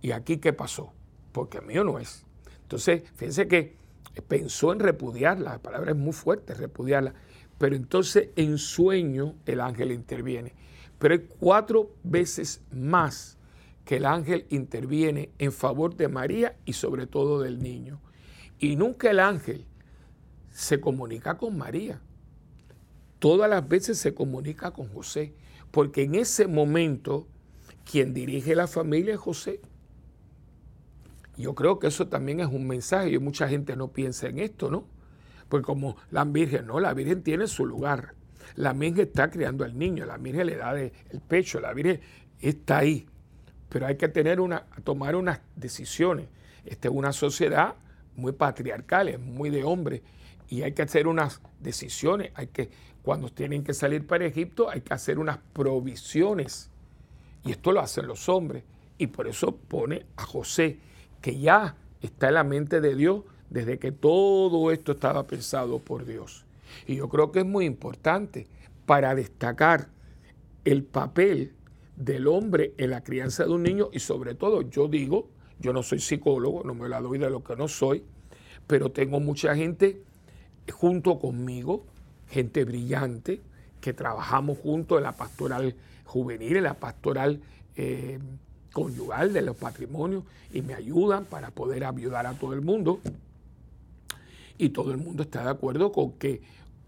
[0.00, 0.92] ¿y aquí qué pasó?
[1.32, 2.24] Porque mío no es.
[2.62, 3.76] Entonces, fíjense que
[4.28, 7.14] pensó en repudiarla, la palabra es muy fuerte, repudiarla,
[7.58, 10.54] pero entonces en sueño el ángel interviene.
[10.98, 13.38] Pero hay cuatro veces más
[13.84, 18.00] que el ángel interviene en favor de María y sobre todo del niño.
[18.58, 19.66] Y nunca el ángel
[20.50, 22.00] se comunica con María.
[23.18, 25.34] Todas las veces se comunica con José,
[25.70, 27.26] porque en ese momento
[27.90, 29.60] quien dirige la familia es José.
[31.40, 34.70] Yo creo que eso también es un mensaje y mucha gente no piensa en esto,
[34.70, 34.84] ¿no?
[35.48, 38.14] Pues como la Virgen, no, la Virgen tiene su lugar.
[38.56, 40.92] La Virgen está criando al niño, la Virgen le da el
[41.26, 42.00] pecho, la Virgen
[42.40, 43.06] está ahí.
[43.68, 46.28] Pero hay que tener una, tomar unas decisiones.
[46.64, 47.74] Esta es una sociedad
[48.16, 50.02] muy patriarcales, muy de hombre,
[50.48, 52.70] y hay que hacer unas decisiones, hay que,
[53.02, 56.70] cuando tienen que salir para Egipto, hay que hacer unas provisiones.
[57.44, 58.64] Y esto lo hacen los hombres.
[58.98, 60.78] Y por eso pone a José,
[61.20, 66.06] que ya está en la mente de Dios desde que todo esto estaba pensado por
[66.06, 66.44] Dios.
[66.86, 68.46] Y yo creo que es muy importante
[68.86, 69.88] para destacar
[70.64, 71.52] el papel
[71.96, 75.28] del hombre en la crianza de un niño y sobre todo yo digo,
[75.58, 78.02] yo no soy psicólogo, no me la doy de lo que no soy,
[78.66, 80.02] pero tengo mucha gente
[80.72, 81.84] junto conmigo,
[82.28, 83.42] gente brillante,
[83.80, 87.40] que trabajamos juntos en la pastoral juvenil, en la pastoral
[87.76, 88.18] eh,
[88.72, 93.00] conyugal de los patrimonios y me ayudan para poder ayudar a todo el mundo.
[94.58, 96.42] Y todo el mundo está de acuerdo con que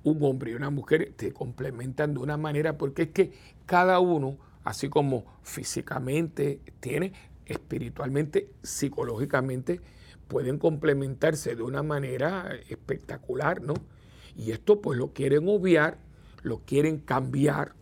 [0.04, 3.32] un hombre y una mujer se complementan de una manera porque es que
[3.66, 7.12] cada uno, así como físicamente tiene,
[7.46, 9.80] espiritualmente, psicológicamente,
[10.28, 13.74] pueden complementarse de una manera espectacular, ¿no?
[14.36, 15.98] Y esto pues lo quieren obviar,
[16.42, 17.74] lo quieren cambiar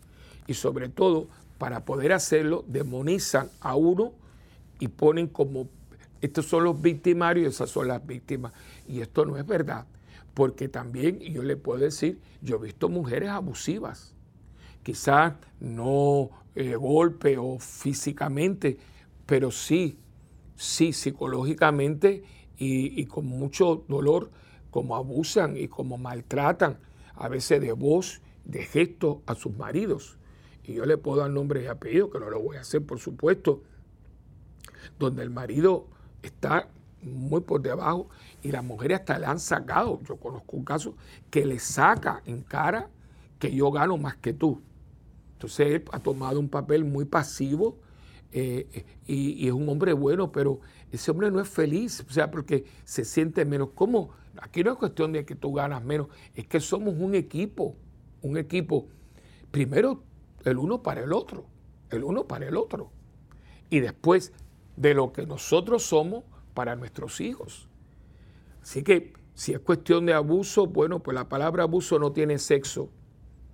[0.47, 1.29] y sobre todo
[1.61, 4.15] para poder hacerlo demonizan a uno
[4.79, 5.69] y ponen como
[6.23, 8.55] estos son los victimarios esas son las víctimas.
[8.89, 9.85] Y esto no es verdad,
[10.33, 14.15] porque también yo le puedo decir, yo he visto mujeres abusivas,
[14.83, 18.79] quizás no eh, golpe o físicamente,
[19.27, 19.99] pero sí,
[20.57, 22.25] sí psicológicamente
[22.57, 24.31] y, y con mucho dolor,
[24.71, 26.79] como abusan y como maltratan,
[27.17, 30.17] a veces de voz, de gesto a sus maridos.
[30.71, 33.01] Y yo le puedo dar nombre y apellido, que no lo voy a hacer, por
[33.01, 33.65] supuesto,
[35.01, 35.89] donde el marido
[36.23, 36.69] está
[37.03, 38.09] muy por debajo
[38.41, 40.95] y las mujeres hasta le han sacado, yo conozco un caso,
[41.29, 42.89] que le saca en cara
[43.41, 44.63] que yo gano más que tú.
[45.33, 47.77] Entonces él ha tomado un papel muy pasivo
[48.31, 50.61] eh, y, es un hombre bueno, pero
[50.93, 53.71] ese hombre no es feliz, o sea, porque se siente menos.
[53.75, 54.11] ¿Cómo?
[54.41, 56.07] Aquí no es cuestión de que tú ganas menos,
[56.37, 57.75] es que somos un equipo,
[58.23, 58.87] un equipo,
[59.51, 60.05] primero
[60.45, 61.47] el uno para el otro,
[61.91, 62.91] el uno para el otro.
[63.69, 64.33] Y después
[64.77, 66.25] de lo que nosotros somos
[66.55, 67.69] para nuestros hijos.
[68.63, 72.91] Así que si es cuestión de abuso, bueno, pues la palabra abuso no tiene sexo.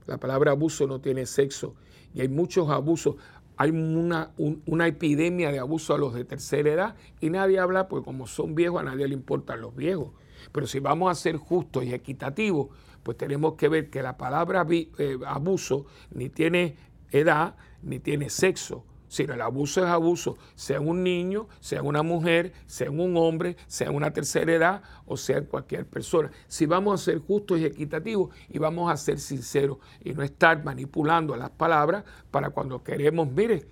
[0.07, 1.75] La palabra abuso no tiene sexo.
[2.15, 3.17] Y hay muchos abusos.
[3.57, 8.05] Hay una, una epidemia de abuso a los de tercera edad y nadie habla, pues
[8.05, 10.11] como son viejos, a nadie le importan los viejos.
[10.53, 12.69] Pero si vamos a ser justos y equitativos,
[13.07, 16.75] pues tenemos que ver que la palabra eh, abuso ni tiene
[17.13, 22.53] edad ni tiene sexo sino el abuso es abuso, sea un niño, sea una mujer,
[22.67, 26.33] sea un hombre, sea una tercera edad o sea cualquier persona.
[26.49, 30.65] Si vamos a ser justos y equitativos y vamos a ser sinceros y no estar
[30.65, 33.69] manipulando las palabras para cuando queremos, mire,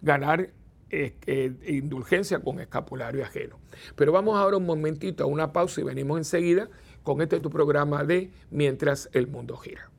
[0.00, 0.48] ganar
[0.88, 3.58] eh, eh, indulgencia con escapulario ajeno.
[3.94, 6.70] Pero vamos ahora un momentito a una pausa y venimos enseguida
[7.08, 9.90] con este tu programa de Mientras el mundo gira.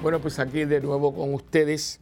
[0.00, 2.00] Bueno, pues aquí de nuevo con ustedes.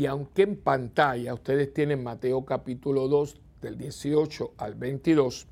[0.00, 5.46] Y aunque en pantalla ustedes tienen Mateo capítulo 2 del 18 al 22,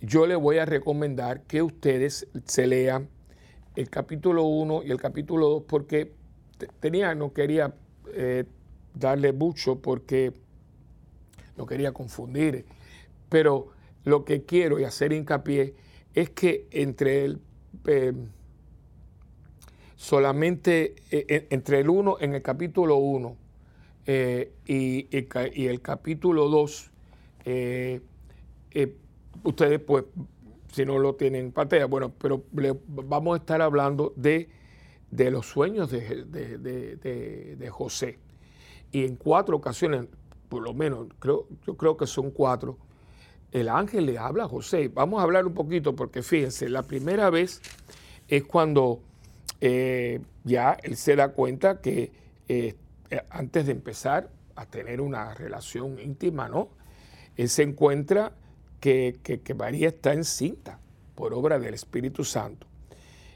[0.00, 3.10] yo les voy a recomendar que ustedes se lean
[3.76, 6.14] el capítulo 1 y el capítulo 2 porque
[6.80, 7.74] tenía, no quería
[8.14, 8.44] eh,
[8.94, 10.32] darle mucho porque
[11.58, 12.64] no quería confundir,
[13.28, 13.68] pero
[14.04, 15.74] lo que quiero y hacer hincapié
[16.14, 17.38] es que entre el...
[17.84, 18.14] Eh,
[19.94, 23.41] solamente eh, entre el 1, en el capítulo 1
[24.06, 25.08] eh, y,
[25.66, 26.90] el capítulo 2,
[29.44, 30.04] ustedes pues,
[30.72, 32.44] si no lo tienen en pantalla, bueno, pero
[32.88, 34.48] vamos a estar hablando de,
[35.10, 38.18] de los sueños de, de, José.
[38.90, 40.06] Y en cuatro ocasiones,
[40.48, 42.78] por lo menos, creo, yo creo que son cuatro,
[43.52, 44.88] el ángel le habla a José.
[44.88, 47.60] Vamos a hablar un poquito porque fíjense, la primera vez
[48.28, 49.00] es cuando
[49.60, 52.12] eh, ya él se da cuenta que
[52.48, 52.74] eh,
[53.30, 56.70] antes de empezar a tener una relación íntima, ¿no?
[57.36, 58.32] Él se encuentra
[58.80, 60.78] que, María está encinta
[61.14, 62.66] por obra del Espíritu Santo.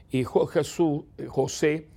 [0.09, 1.87] Y Jesús, eh, José,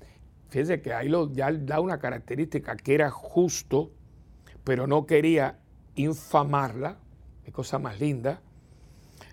[0.48, 3.92] fíjense que ahí lo, ya da una característica que era justo,
[4.64, 5.58] pero no quería
[5.96, 6.98] infamarla,
[7.44, 8.40] qué cosa más linda,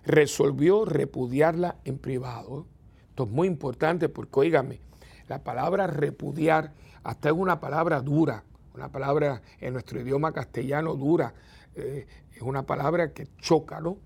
[0.06, 2.66] resolvió repudiarla en privado.
[3.10, 4.80] Esto es muy importante porque, oígame,
[5.28, 6.74] la palabra repudiar
[7.08, 8.43] hasta es una palabra dura,
[8.76, 11.34] una palabra en nuestro idioma castellano dura,
[11.74, 13.98] eh, es una palabra que choca, ¿no?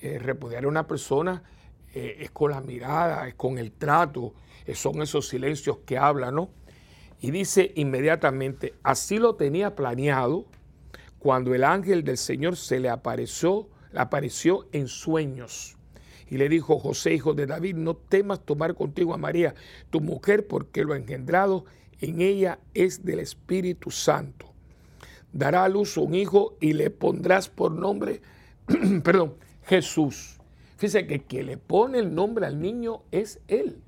[0.00, 1.42] Eh, repudiar a una persona
[1.92, 4.32] eh, es con la mirada, es con el trato,
[4.74, 6.50] son esos silencios que habla, ¿no?
[7.20, 10.46] Y dice inmediatamente, así lo tenía planeado
[11.18, 15.76] cuando el ángel del Señor se le apareció, le apareció en sueños.
[16.28, 19.56] Y le dijo, José, hijo de David, no temas tomar contigo a María,
[19.90, 21.64] tu mujer, porque lo engendrado
[22.00, 24.46] en ella es del Espíritu Santo.
[25.32, 28.20] Dará a luz un hijo y le pondrás por nombre,
[29.02, 30.38] perdón, Jesús.
[30.76, 33.82] Fíjese que quien le pone el nombre al niño es él.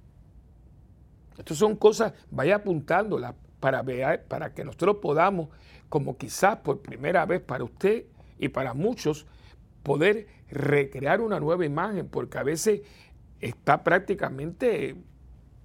[1.39, 5.49] Estas son cosas, vaya apuntándolas para, ver, para que nosotros podamos,
[5.89, 8.07] como quizás por primera vez para usted
[8.39, 9.27] y para muchos,
[9.83, 12.81] poder recrear una nueva imagen, porque a veces
[13.41, 14.97] está prácticamente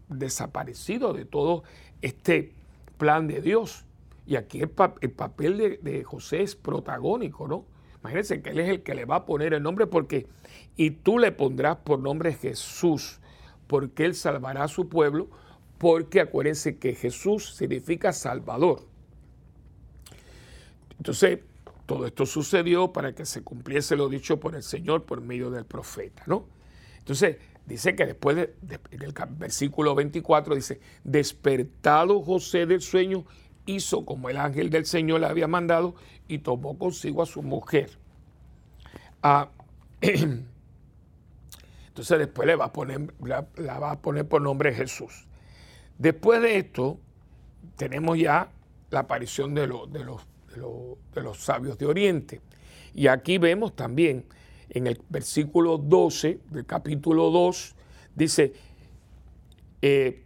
[0.10, 1.64] desaparecido de todo
[2.02, 2.54] este
[2.98, 3.86] plan de Dios.
[4.26, 7.66] Y aquí el, papel de, José es protagónico, ¿no?
[8.00, 10.28] Imagínense que él es el que le va a poner el nombre porque,
[10.76, 13.20] y tú le pondrás por nombre Jesús,
[13.68, 15.30] porque él salvará a su pueblo,
[15.78, 18.86] porque acuérdense que Jesús significa Salvador.
[20.98, 21.40] Entonces,
[21.86, 25.66] todo esto sucedió para que se cumpliese lo dicho por el Señor por medio del
[25.66, 26.46] profeta, ¿no?
[27.00, 33.26] Entonces, dice que después del versículo 24 dice, despertado José del sueño,
[33.66, 35.96] hizo como el ángel del Señor le había mandado
[36.28, 37.92] y tomó consigo a su mujer.
[39.22, 39.50] Ah,
[40.02, 40.50] entonces
[42.20, 43.48] después le va a poner, la,
[43.80, 45.26] va a poner por nombre Jesús.
[45.98, 47.00] Después de esto,
[47.78, 48.50] tenemos ya
[48.90, 52.42] la aparición de, de, los, de, de los sabios de Oriente.
[52.94, 54.26] Y aquí vemos también
[54.74, 57.76] en el versículo 12 del capítulo 2,
[58.16, 58.54] dice,
[59.82, 60.24] eh,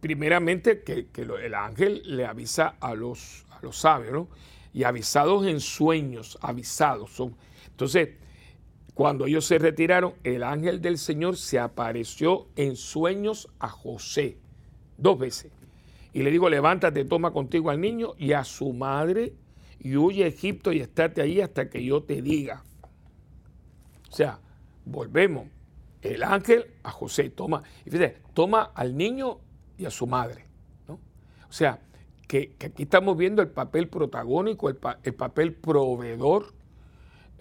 [0.00, 1.08] primeramente que,
[1.42, 4.28] el ángel le avisa a los, a los sabios, ¿no?
[4.72, 7.36] Y avisados en sueños, avisados son.
[7.70, 8.10] Entonces,
[8.94, 14.38] cuando ellos se retiraron, el ángel del Señor se apareció en sueños a José,
[14.96, 15.50] dos veces.
[16.12, 19.32] Y le digo, levántate, toma contigo al niño y a su madre
[19.80, 22.62] y huye a Egipto y estate ahí hasta que yo te diga.
[24.14, 24.38] O sea,
[24.84, 25.48] volvemos.
[26.00, 29.40] El ángel a José toma, y fíjate, toma al niño
[29.76, 30.44] y a su madre.
[30.86, 31.00] ¿no?
[31.48, 31.80] O sea,
[32.28, 36.54] que, aquí estamos viendo el papel protagónico, el, el papel proveedor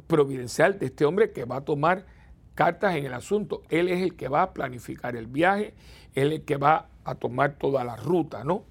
[0.07, 2.07] providencial de este hombre que va a tomar
[2.55, 3.61] cartas en el asunto.
[3.69, 5.75] Él es el que va a planificar el viaje,
[6.15, 8.63] él es el que va a tomar toda la ruta, ¿no?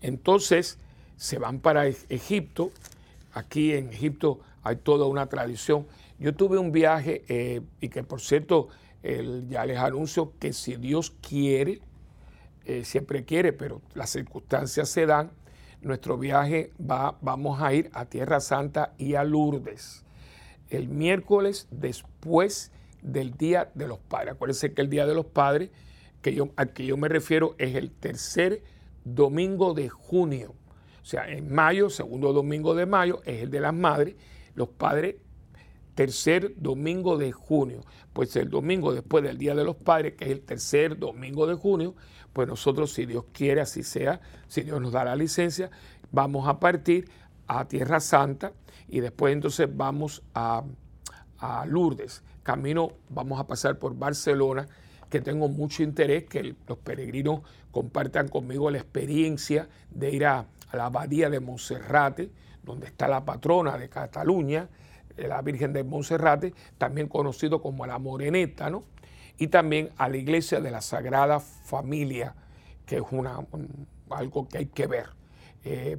[0.00, 0.78] Entonces
[1.18, 2.72] se van para Egipto.
[3.34, 5.86] Aquí en Egipto hay toda una tradición.
[6.22, 8.68] Yo tuve un viaje eh, y que por cierto
[9.48, 11.80] ya les anuncio que si Dios quiere,
[12.64, 15.32] eh, siempre quiere, pero las circunstancias se dan,
[15.80, 20.04] nuestro viaje va, vamos a ir a Tierra Santa y a Lourdes
[20.72, 24.34] el miércoles después del Día de los Padres.
[24.34, 25.70] Acuérdense que el Día de los Padres,
[26.22, 28.62] que yo, al que yo me refiero, es el tercer
[29.04, 30.54] domingo de junio.
[31.02, 34.14] O sea, en mayo, segundo domingo de mayo, es el de las madres.
[34.54, 35.16] Los padres
[35.94, 37.80] tercer domingo de junio.
[38.12, 41.54] Pues el domingo después del Día de los Padres, que es el tercer domingo de
[41.54, 41.94] junio,
[42.32, 45.70] pues nosotros, si Dios quiere, así sea, si Dios nos da la licencia,
[46.10, 47.08] vamos a partir
[47.46, 48.52] a Tierra Santa
[48.88, 50.64] y después entonces vamos a,
[51.38, 52.22] a Lourdes.
[52.42, 54.66] Camino vamos a pasar por Barcelona,
[55.10, 60.76] que tengo mucho interés que los peregrinos compartan conmigo la experiencia de ir a, a
[60.76, 62.30] la abadía de Monserrate,
[62.62, 64.68] donde está la patrona de Cataluña,
[65.16, 68.84] la Virgen de Monserrate, también conocido como la Moreneta, ¿no?
[69.38, 72.34] Y también a la iglesia de la Sagrada Familia,
[72.86, 73.38] que es una,
[74.10, 75.06] algo que hay que ver.
[75.64, 75.98] Eh,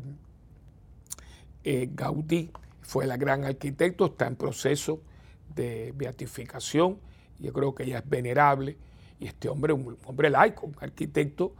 [1.63, 5.01] eh, Gaudí fue la gran arquitecto, está en proceso
[5.55, 6.99] de beatificación,
[7.39, 8.77] yo creo que ella es venerable,
[9.19, 11.53] y este hombre, un hombre laico, un arquitecto,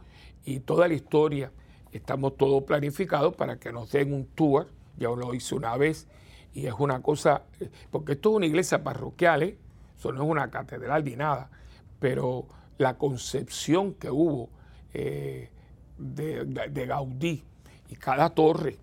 [0.44, 1.50] y toda la historia,
[1.92, 6.06] estamos todo planificado para que nos den un tour, ya lo hice una vez,
[6.54, 7.42] y es una cosa,
[7.90, 9.58] porque esto es una iglesia parroquial, ¿eh?
[9.98, 11.50] eso no es una catedral ni nada,
[11.98, 12.46] pero
[12.78, 14.50] la concepción que hubo
[14.92, 15.50] eh,
[15.98, 17.42] de, Gaudí
[17.88, 18.78] y cada torre,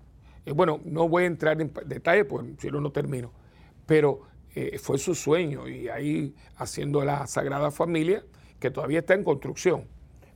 [0.46, 3.32] eh, bueno, no voy a entrar en detalle porque si no, no termino,
[3.86, 4.30] pero
[4.82, 8.22] fue su sueño y ahí haciendo la Sagrada Familia,
[8.60, 9.88] que todavía está en construcción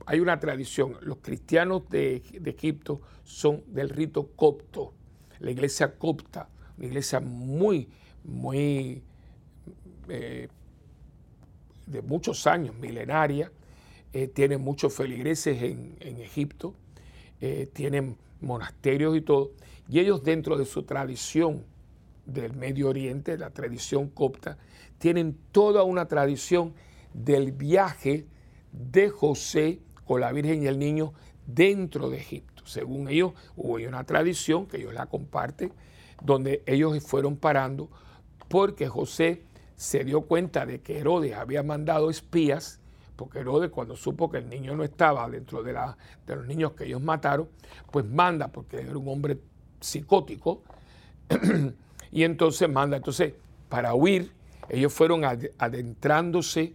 [0.05, 4.93] hay una tradición, los cristianos de, Egipto son del rito copto,
[5.41, 6.47] la iglesia copta,
[6.77, 7.89] una iglesia muy,
[8.23, 9.03] muy
[10.07, 10.47] eh,
[11.87, 13.51] de muchos años, milenaria,
[14.13, 16.73] eh, tiene muchos feligreses en, en Egipto,
[17.73, 19.51] tienen monasterios y todo,
[19.89, 21.65] y ellos dentro de su tradición
[22.25, 24.57] del Medio Oriente, la tradición copta,
[24.97, 26.73] tienen toda una tradición
[27.13, 28.25] del viaje
[28.71, 31.13] de José con la Virgen y el niño
[31.45, 32.63] dentro de Egipto.
[32.65, 35.73] Según ellos, hubo una tradición que ellos la comparten,
[36.21, 37.89] donde ellos fueron parando
[38.47, 39.43] porque José
[39.75, 42.79] se dio cuenta de que Herodes había mandado espías,
[43.15, 46.73] porque Herodes cuando supo que el niño no estaba dentro de, la, de los niños
[46.73, 47.49] que ellos mataron,
[47.91, 49.39] pues manda, porque era un hombre
[49.79, 50.63] psicótico,
[52.13, 52.97] y entonces manda.
[52.97, 53.33] Entonces,
[53.69, 54.31] para huir,
[54.69, 56.73] ellos fueron adentrándose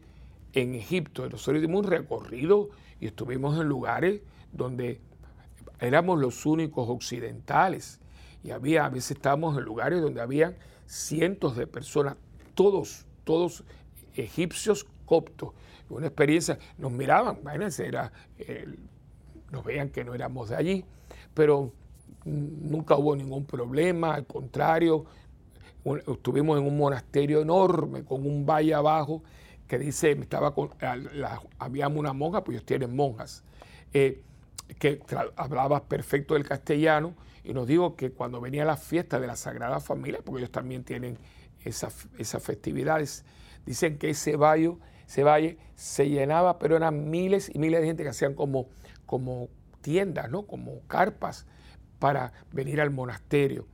[0.53, 1.29] en Egipto.
[1.29, 2.71] Nosotros dimos un recorrido
[3.01, 4.21] y estuvimos en lugares
[4.53, 5.01] donde
[5.81, 8.01] éramos los únicos occidentales.
[8.43, 12.17] Y había, a veces estábamos en lugares donde había cientos de personas,
[12.55, 13.63] todos, todos
[14.17, 15.51] egipcios coptos.
[15.89, 18.13] Una experiencia, nos miraban, imagínense, era,
[19.53, 20.85] nos veían que no éramos de allí,
[21.33, 21.73] pero
[22.25, 25.07] nunca hubo ningún problema, al contrario,
[25.97, 29.23] estuvimos en un monasterio enorme con un valle abajo
[29.67, 30.71] que dice, estaba con,
[31.97, 33.45] una monja, pues ellos tienen monjas,
[33.93, 34.23] eh,
[34.79, 35.01] que
[35.37, 37.15] hablaba perfecto el castellano
[37.45, 40.85] y nos dijo que cuando venía la fiesta de la Sagrada Familia, porque ellos también
[40.85, 41.19] tienen
[41.65, 43.25] esas, esas festividades,
[43.65, 44.77] dicen que ese valle,
[45.07, 48.69] ese valle se llenaba, pero eran miles y miles de gente que hacían como,
[49.07, 49.49] como
[49.81, 50.43] tiendas, ¿no?
[50.47, 51.47] como carpas
[51.99, 53.67] para venir al monasterio.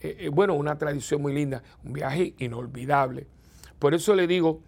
[0.00, 3.26] Eh, eh, bueno, una tradición muy linda, un viaje inolvidable.
[3.78, 4.60] Por eso le digo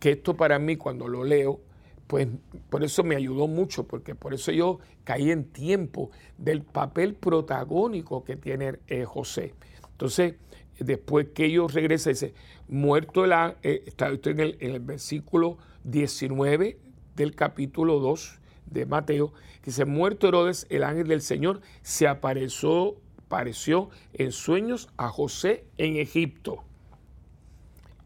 [0.00, 1.60] que esto para mí cuando lo leo,
[2.06, 2.28] pues
[2.70, 8.24] por eso me ayudó mucho, porque por eso yo caí en tiempo del papel protagónico
[8.24, 9.54] que tiene eh, José.
[9.92, 10.34] Entonces,
[10.78, 12.34] después que ellos regresan, dice,
[12.68, 16.78] muerto el está, estoy en el, en el versículo 19
[17.14, 22.96] del capítulo 2 de Mateo, que dice, muerto Herodes, el ángel del Señor se apareció
[23.34, 26.62] apareció en sueños a José en Egipto.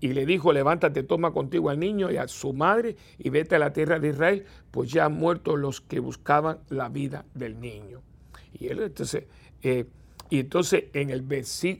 [0.00, 3.58] Y le dijo, levántate, toma contigo al niño y a su madre y vete a
[3.58, 8.00] la tierra de Israel, pues ya han muerto los que buscaban la vida del niño.
[8.54, 9.24] Y él entonces,
[9.62, 9.86] eh,
[10.30, 11.26] y entonces en el,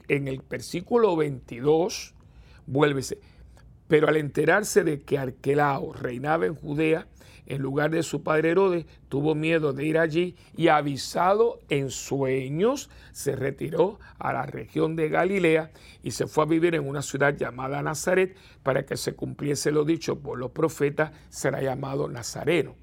[0.09, 2.13] en el versículo 22,
[2.67, 3.19] vuélvese.
[3.87, 7.07] Pero al enterarse de que Arquelao reinaba en Judea,
[7.49, 12.89] en lugar de su padre Herodes, tuvo miedo de ir allí y avisado en sueños,
[13.11, 15.71] se retiró a la región de Galilea
[16.03, 19.83] y se fue a vivir en una ciudad llamada Nazaret para que se cumpliese lo
[19.83, 22.75] dicho por los profetas, será llamado Nazareno.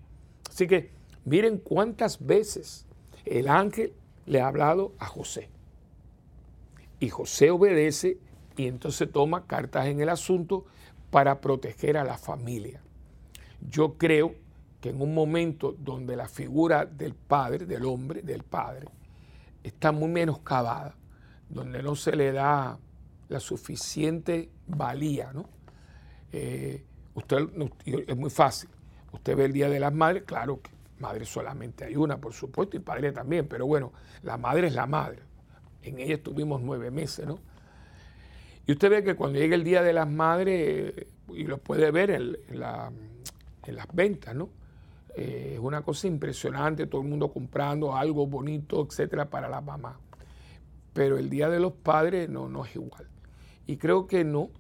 [0.49, 0.91] Así que
[1.25, 2.87] miren cuántas veces
[3.25, 3.93] el ángel
[4.27, 5.49] le ha hablado a José.
[6.99, 8.19] Y José obedece
[8.57, 10.64] y entonces toma cartas en el asunto
[11.11, 12.81] para proteger a la familia.
[13.71, 14.35] Yo creo
[14.87, 18.87] que en un momento donde la figura del padre, del hombre, del padre,
[19.64, 20.95] está muy menoscabada,
[21.49, 22.78] donde no se le da
[23.28, 25.49] la suficiente valía, ¿no?
[26.30, 26.84] Eh,
[27.14, 27.49] usted,
[28.07, 28.70] es muy fácil.
[29.11, 30.70] Usted ve el Día de las Madres, claro que
[31.01, 34.87] madre solamente hay una, por supuesto, y padre también, pero bueno, la madre es la
[34.87, 35.18] madre.
[35.82, 37.41] En ella estuvimos nueve meses, ¿no?
[38.68, 40.95] Y usted ve que cuando llega el Día de las Madres,
[41.28, 42.93] y lo puede ver en, las
[43.93, 44.49] ventas, ¿no?
[45.17, 49.99] Eh, es una cosa impresionante, todo el mundo comprando algo bonito, etcétera, para la mamá.
[50.93, 53.09] Pero el Día de los Padres no, no es igual.
[53.67, 54.51] Y creo que no.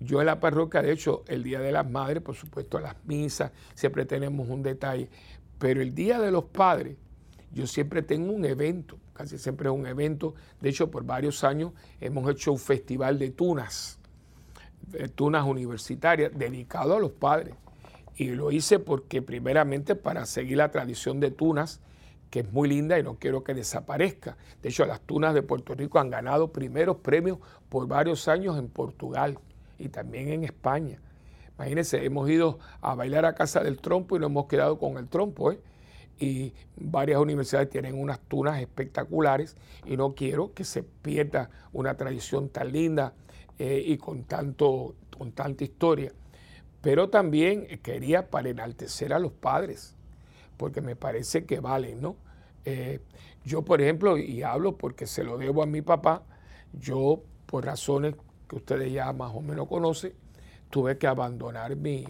[0.00, 2.96] Yo en la parroquia, de hecho, el Día de las Madres, por supuesto, a las
[3.04, 5.08] misas, siempre tenemos un detalle.
[5.58, 6.96] Pero el Día de los Padres,
[7.52, 10.34] yo siempre tengo un evento, casi siempre es un evento.
[10.60, 13.98] De hecho, por varios años hemos hecho un festival de tunas,
[14.88, 17.54] de tunas universitarias, dedicado a los padres.
[18.20, 21.80] Y lo hice porque primeramente para seguir la tradición de tunas,
[22.28, 24.36] que es muy linda y no quiero que desaparezca.
[24.60, 27.38] De hecho, las tunas de Puerto Rico han ganado primeros premios
[27.70, 29.38] por varios años en Portugal
[29.78, 31.00] y también en España.
[31.56, 35.08] Imagínense, hemos ido a bailar a casa del trompo y nos hemos quedado con el
[35.08, 35.52] trompo.
[35.52, 35.60] ¿eh?
[36.18, 39.56] Y varias universidades tienen unas tunas espectaculares
[39.86, 43.14] y no quiero que se pierda una tradición tan linda
[43.58, 46.12] eh, y con, tanto, con tanta historia.
[46.82, 49.94] Pero también quería para enaltecer a los padres
[50.60, 52.16] porque me parece que valen, ¿no?
[52.66, 53.00] Eh,
[53.46, 56.22] yo, por ejemplo, y hablo porque se lo debo a mi papá,
[56.74, 58.14] yo, por razones
[58.46, 60.12] que ustedes ya más o menos conocen,
[60.68, 62.04] tuve que abandonar mi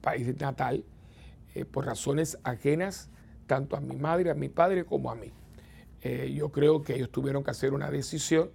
[0.00, 0.84] país natal
[1.54, 3.10] eh, por razones ajenas
[3.46, 5.32] tanto a mi madre, a mi padre como a mí.
[6.02, 8.50] Eh, yo creo que ellos tuvieron que hacer una decisión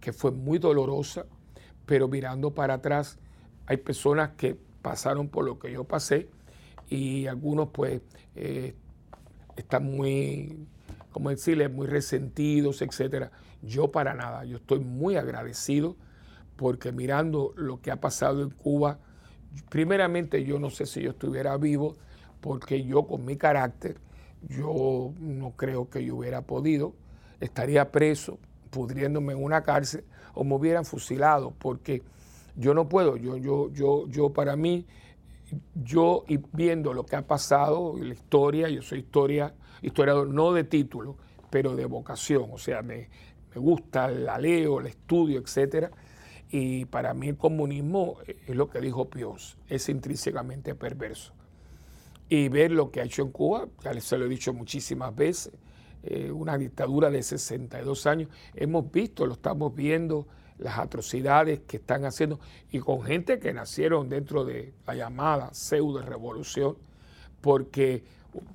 [0.00, 1.24] que fue muy dolorosa,
[1.86, 3.18] pero mirando para atrás,
[3.64, 6.28] hay personas que pasaron por lo que yo pasé
[6.88, 8.02] y algunos pues
[8.36, 8.72] eh,
[9.56, 10.64] están muy,
[11.10, 13.32] como decirle, muy resentidos, etcétera.
[13.62, 15.96] Yo para nada, yo estoy muy agradecido
[16.54, 19.00] porque mirando lo que ha pasado en Cuba,
[19.70, 21.96] primeramente yo no sé si yo estuviera vivo,
[22.40, 23.96] porque yo con mi carácter,
[24.42, 26.94] yo no creo que yo hubiera podido,
[27.40, 28.38] estaría preso,
[28.70, 32.04] pudriéndome en una cárcel o me hubieran fusilado, porque
[32.56, 34.86] yo no puedo, yo, yo, yo, yo para mí
[35.74, 41.16] yo viendo lo que ha pasado, la historia, yo soy historia, historiador no de título,
[41.50, 43.08] pero de vocación, o sea, me,
[43.54, 45.90] gusta, la leo, la estudio, etcétera.
[46.50, 51.32] Y para mí el comunismo es lo que dijo Pios, es intrínsecamente perverso.
[52.28, 55.52] Y ver lo que ha hecho en Cuba, ya se lo he dicho muchísimas veces,
[56.02, 60.26] eh, una dictadura de 62 años, hemos visto, lo estamos viendo,
[60.58, 62.40] las atrocidades que están haciendo
[62.70, 66.76] y con gente que nacieron dentro de la llamada pseudo revolución,
[67.40, 68.04] porque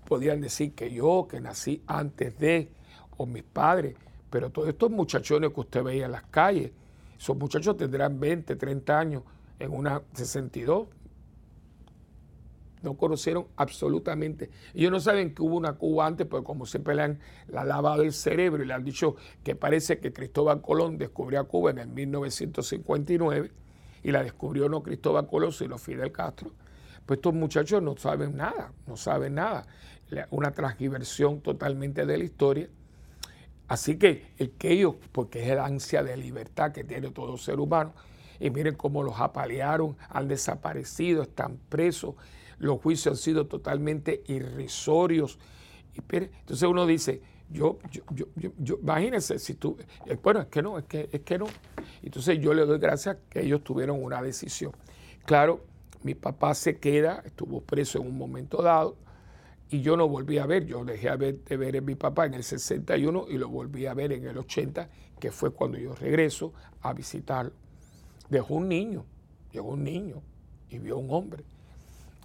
[0.06, 2.72] podían decir que yo, que nací antes de,
[3.18, 3.95] o mis padres,
[4.30, 6.72] pero todos estos muchachones que usted veía en las calles,
[7.18, 9.24] esos muchachos tendrán 20, 30 años
[9.60, 10.88] en una 62,
[12.82, 14.49] no conocieron absolutamente.
[14.73, 18.13] Ellos no saben que hubo una Cuba antes, pero como siempre le han lavado el
[18.13, 21.88] cerebro y le han dicho que parece que Cristóbal Colón descubrió a Cuba en el
[21.88, 23.51] 1959
[24.03, 26.51] y la descubrió no Cristóbal Colón, sino Fidel Castro.
[27.05, 29.65] Pues estos muchachos no saben nada, no saben nada.
[30.29, 32.69] Una transgiversión totalmente de la historia.
[33.67, 37.59] Así que el que ellos, porque es el ansia de libertad que tiene todo ser
[37.59, 37.93] humano,
[38.39, 42.15] y miren cómo los apalearon, han desaparecido, están presos
[42.62, 45.39] los juicios han sido totalmente irrisorios.
[45.95, 48.03] Entonces uno dice, yo, yo,
[48.36, 51.47] yo, yo, imagínense si tú, eh, bueno, es que no, es que, es que no.
[52.01, 54.72] Entonces yo le doy gracias que ellos tuvieron una decisión.
[55.26, 55.66] Claro,
[56.03, 58.95] mi papá se queda, estuvo preso en un momento dado
[59.70, 62.43] y yo no volví a ver, yo dejé de ver a mi papá en el
[62.43, 64.88] 61 y lo volví a ver en el 80,
[65.20, 67.53] que fue cuando yo regreso a visitarlo.
[68.30, 69.05] Dejó un niño,
[69.51, 70.22] llegó un niño
[70.70, 71.43] y vio un hombre.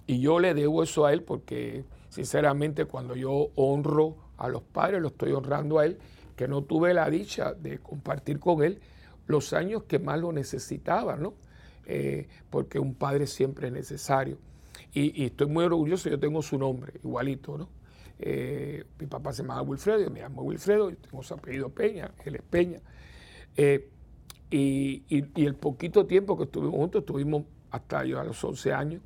[0.07, 5.01] Y yo le debo eso a él porque, sinceramente, cuando yo honro a los padres,
[5.01, 5.99] lo estoy honrando a él,
[6.35, 8.79] que no tuve la dicha de compartir con él
[9.27, 11.33] los años que más lo necesitaba, ¿no?
[11.85, 14.37] Eh, porque un padre siempre es necesario.
[14.93, 17.69] Y, estoy muy orgulloso, yo tengo su nombre, igualito, ¿no?
[18.19, 22.11] Eh, mi papá se llama Wilfredo, yo me llamo Wilfredo, yo tengo su apellido Peña,
[22.25, 22.79] él es Peña.
[23.55, 23.89] Eh,
[24.49, 29.01] y, y, el poquito tiempo que estuvimos juntos, estuvimos hasta yo a los 11 años,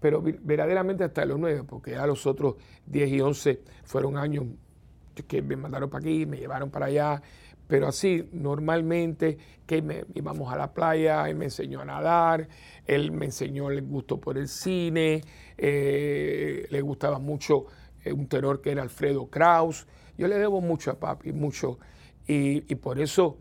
[0.00, 4.44] pero verdaderamente hasta los nueve, porque ya los otros 10 y 11 fueron años
[5.26, 7.22] que me mandaron para aquí, me llevaron para allá,
[7.66, 9.36] pero así normalmente
[9.66, 12.48] que íbamos a la playa, él me enseñó a nadar,
[12.86, 15.22] él me enseñó el gusto por el cine,
[15.56, 17.66] eh, le gustaba mucho
[18.04, 19.86] eh, un tenor que era Alfredo Kraus,
[20.16, 21.78] yo le debo mucho a papi, mucho,
[22.26, 23.38] y, por eso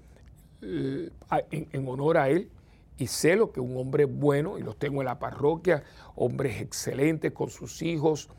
[0.61, 2.49] en honor a él,
[2.97, 5.83] y sé lo que un hombre bueno, y los tengo en la parroquia,
[6.15, 8.29] hombres excelentes con sus hijos,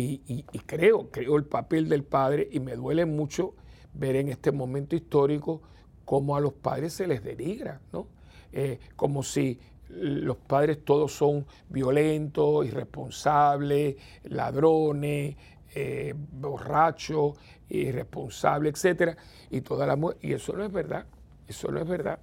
[0.00, 3.54] y, creo, creo el papel del padre, y me duele mucho
[3.94, 5.60] ver en este momento histórico
[6.04, 8.06] cómo a los padres se les denigra, ¿no?
[8.52, 15.36] eh, como si los padres todos son violentos, irresponsables, ladrones,
[15.74, 17.36] eh, borrachos,
[17.68, 19.16] irresponsables, etcétera,
[19.50, 21.06] y toda la y eso no es verdad,
[21.46, 22.20] eso no es verdad.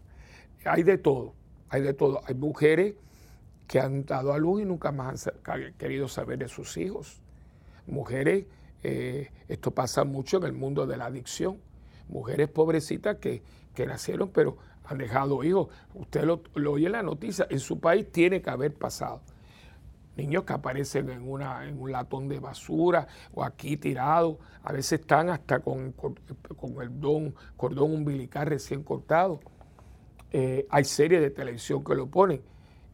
[0.63, 1.34] Hay de todo,
[1.70, 2.22] hay de todo.
[2.26, 2.95] Hay mujeres
[3.68, 7.22] que han dado a luz y nunca más han querido saber de sus hijos.
[7.88, 8.45] Mujeres,
[8.84, 11.57] eh, esto pasa mucho en el mundo de la adicción.
[12.07, 13.41] Mujeres pobrecitas que,
[13.74, 15.70] que nacieron pero han dejado hijos.
[15.93, 19.22] Usted lo, oye en la noticia, en su país tiene que haber pasado.
[20.16, 25.59] Niños que aparecen en, un latón de basura o aquí tirados, a veces están hasta
[25.59, 26.16] con, con,
[26.82, 29.41] el don, cordón umbilical recién cortado.
[30.38, 32.41] Eh, hay series de televisión que lo ponen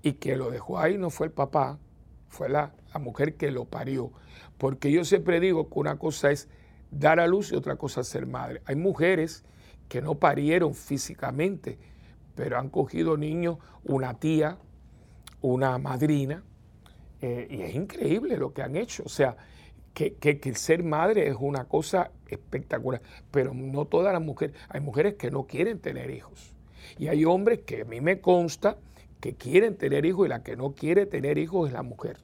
[0.04, 1.80] y que lo dejó ahí no fue el papá,
[2.28, 4.12] fue la, la mujer que lo parió.
[4.60, 6.48] Porque yo siempre digo que una cosa es
[6.92, 8.62] dar a luz y otra cosa es ser madre.
[8.66, 9.44] Hay mujeres
[9.90, 11.80] que no parieron físicamente,
[12.36, 14.60] pero han cogido niños, una tía,
[15.42, 16.44] una madrina,
[17.22, 19.02] eh, y es increíble lo que han hecho.
[19.04, 19.36] O sea,
[19.96, 25.16] que, que, ser madre es una cosa espectacular, pero no todas las mujeres, hay mujeres
[25.16, 26.54] que no quieren tener hijos.
[26.98, 28.78] Y hay hombres que a mí me consta
[29.20, 32.18] que quieren tener hijos y la que no quiere tener hijos es la mujer.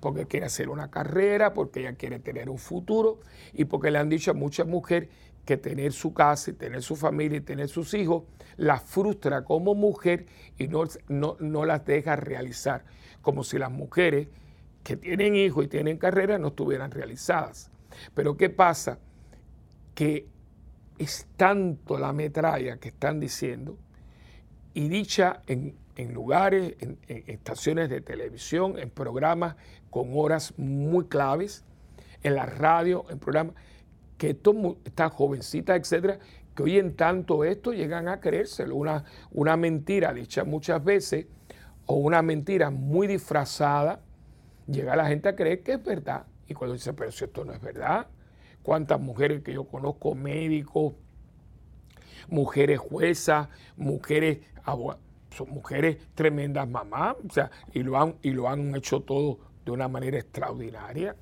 [0.00, 3.20] Porque quiere hacer una carrera, porque ella quiere tener un futuro
[3.52, 5.08] y porque le han dicho a muchas mujeres
[5.44, 8.24] que tener su casa y tener su familia y tener sus hijos
[8.56, 10.26] la frustra como mujer
[10.58, 12.84] y no, no, las deja realizar,
[13.22, 14.28] como si las mujeres
[14.84, 17.70] que tienen hijos y tienen carrera no estuvieran realizadas.
[18.14, 18.98] Pero ¿qué pasa?
[19.94, 20.26] Que
[20.98, 23.78] es tanto la metralla que están diciendo
[24.80, 25.74] y dicha en,
[26.14, 29.56] lugares, en, estaciones de televisión, en programas
[29.90, 31.66] con horas muy claves,
[32.22, 33.56] en la radio, en programas
[34.16, 34.30] que
[34.84, 36.18] estas jovencitas, etcétera,
[36.54, 38.74] que oyen tanto esto, llegan a creérselo.
[38.74, 41.26] Una, una mentira dicha muchas veces
[41.84, 44.00] o una mentira muy disfrazada,
[44.66, 46.24] llega la gente a creer que es verdad.
[46.48, 48.06] Y cuando dice, pero si esto no es verdad,
[48.62, 50.94] cuántas mujeres que yo conozco, médicos,
[52.28, 54.38] mujeres juezas, mujeres
[55.36, 59.70] son mujeres tremendas mamás, o sea, y lo han, y lo han hecho todo de
[59.70, 61.16] una manera extraordinaria.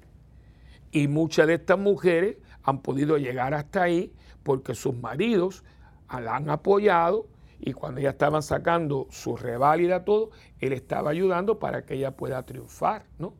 [0.90, 5.62] Y muchas de estas mujeres han podido llegar hasta ahí porque sus maridos
[6.10, 7.26] la han apoyado
[7.60, 10.30] y cuando ya estaban sacando su reválida todo,
[10.60, 13.34] él estaba ayudando para que ella pueda triunfar, ¿no?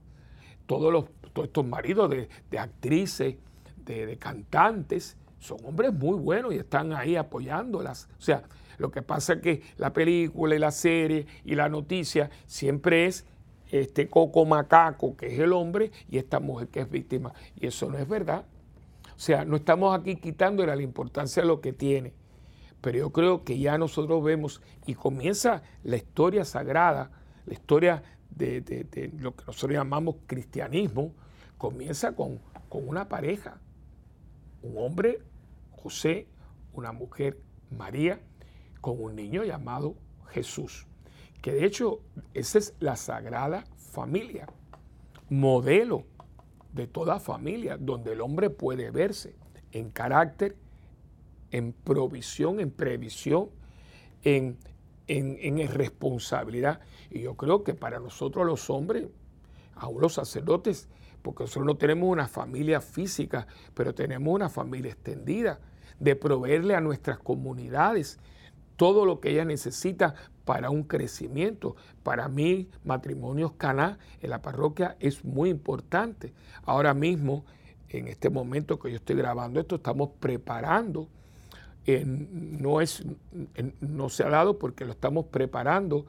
[0.67, 1.07] Todos,
[1.43, 3.37] estos maridos de, actrices,
[3.77, 8.09] de, cantantes, son hombres muy buenos y están ahí apoyándolas.
[8.19, 8.43] O sea,
[8.79, 13.27] lo que pasa es que la película y la serie y la noticia siempre es
[13.71, 17.33] este coco macaco que es el hombre y esta mujer que es víctima.
[17.57, 18.45] Y eso no es verdad.
[19.05, 22.13] O sea, no estamos aquí quitándole la importancia de lo que tiene,
[22.81, 27.11] pero yo creo que ya nosotros vemos y comienza la historia sagrada,
[27.45, 31.15] la historia de, lo que nosotros llamamos cristianismo,
[31.57, 33.61] comienza con, con una pareja,
[34.63, 35.21] un hombre,
[35.71, 36.27] José,
[36.73, 37.39] una mujer,
[37.71, 38.21] María,
[38.81, 39.95] con un niño llamado
[40.29, 40.87] Jesús,
[41.43, 42.01] que de hecho
[42.35, 44.49] esa es la sagrada familia,
[45.29, 46.05] modelo
[46.73, 49.35] de toda familia, donde el hombre puede verse
[49.73, 50.57] en carácter,
[51.51, 53.51] en provisión, en previsión,
[54.23, 54.59] en,
[55.07, 56.81] en, responsabilidad.
[57.11, 59.09] Y yo creo que para nosotros los hombres,
[59.75, 60.89] aún los sacerdotes,
[61.29, 65.61] porque nosotros no tenemos una familia física, pero tenemos una familia extendida,
[66.01, 68.19] de proveerle a nuestras comunidades
[68.77, 70.15] todo lo que ella necesita
[70.47, 71.77] para un crecimiento.
[72.03, 76.33] Para mí, matrimonios Caná en la parroquia es muy importante.
[76.63, 77.45] Ahora mismo,
[77.91, 81.11] en este momento que yo estoy grabando esto, estamos preparando.
[82.07, 83.05] no, es,
[83.83, 86.07] no se ha dado porque lo estamos preparando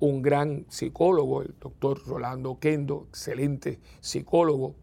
[0.00, 4.74] un gran psicólogo, el doctor Rolando Kendo, excelente psicólogo,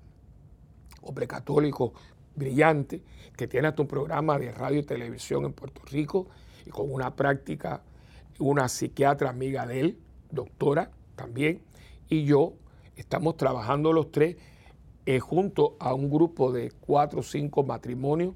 [1.01, 1.93] hombre católico
[2.35, 3.01] brillante,
[3.37, 6.27] que tiene hasta un programa de radio y televisión en Puerto Rico
[6.65, 7.81] y con una práctica,
[8.39, 9.99] una psiquiatra amiga de él,
[10.31, 11.61] doctora también,
[12.09, 12.53] y yo
[12.95, 14.35] estamos trabajando los tres
[15.05, 18.33] eh, junto a un grupo de cuatro o cinco matrimonios,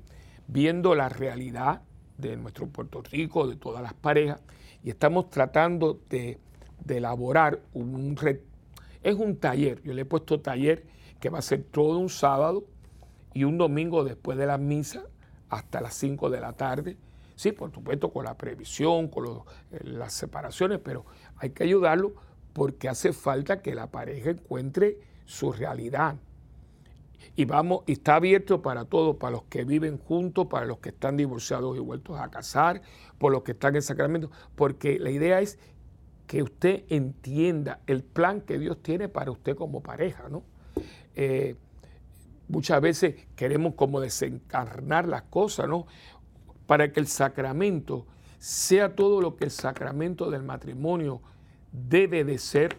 [0.48, 1.82] viendo la realidad
[2.18, 4.42] de nuestro Puerto Rico, de todas las parejas,
[4.84, 6.40] y estamos tratando de,
[6.88, 8.18] elaborar un...
[9.02, 10.86] Es un taller, yo le he puesto taller
[11.20, 12.66] que va a ser todo un sábado
[13.34, 15.04] y un domingo después de la misa
[15.50, 16.98] hasta las 5 de la tarde,
[17.40, 21.06] Sí, por supuesto, con la previsión, con eh, las separaciones, pero
[21.38, 22.12] hay que ayudarlo
[22.52, 26.18] porque hace falta que la pareja encuentre su realidad.
[27.38, 31.16] Y vamos, está abierto para todos, para los que viven juntos, para los que están
[31.16, 32.82] divorciados y vueltos a casar,
[33.18, 35.60] por los que están en sacramento, porque la idea es
[36.30, 40.44] que usted entienda el plan que Dios tiene para usted como pareja, ¿no?
[41.16, 41.56] Eh,
[42.48, 45.88] muchas veces queremos como desencarnar las cosas, ¿no?
[46.68, 48.06] Para que el sacramento
[48.38, 51.24] sea todo lo que el sacramento del matrimonio
[51.72, 52.78] debe de ser,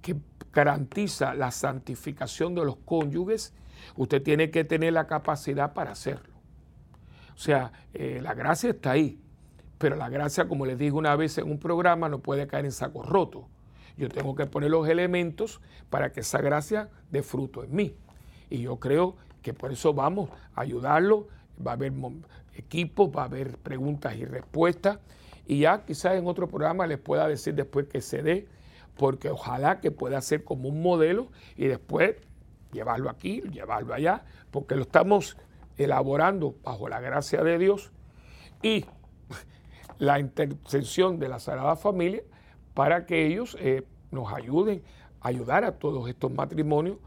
[0.00, 0.14] que
[0.52, 3.54] garantiza la santificación de los cónyuges,
[3.96, 6.36] usted tiene que tener la capacidad para hacerlo.
[7.34, 9.18] O sea, eh, la gracia está ahí,
[9.78, 12.72] pero la gracia, como les dije una vez en un programa, no puede caer en
[12.72, 13.48] saco roto.
[13.96, 15.60] Yo tengo que poner los elementos
[15.90, 17.94] para que esa gracia dé fruto en mí.
[18.50, 21.28] Y yo creo que por eso vamos a ayudarlo.
[21.64, 21.92] Va a haber
[22.54, 24.98] equipos, va a haber preguntas y respuestas.
[25.46, 28.48] Y ya quizás en otro programa les pueda decir después que se dé,
[28.96, 32.16] porque ojalá que pueda ser como un modelo y después
[32.72, 35.36] llevarlo aquí, llevarlo allá, porque lo estamos
[35.78, 37.92] elaborando bajo la gracia de Dios
[38.62, 38.86] y
[39.98, 42.22] la intercesión de la Sagrada Familia
[42.74, 44.82] para que ellos eh, nos ayuden
[45.20, 46.98] a ayudar a todos estos matrimonios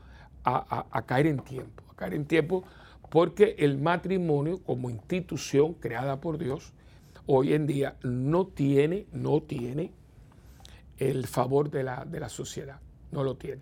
[0.44, 2.64] a, caer en tiempo, a caer en tiempo
[3.10, 6.74] porque el matrimonio como institución creada por Dios
[7.28, 9.92] hoy en día no tiene, no tiene
[10.98, 12.80] el favor de la, de la sociedad,
[13.12, 13.62] no lo tiene.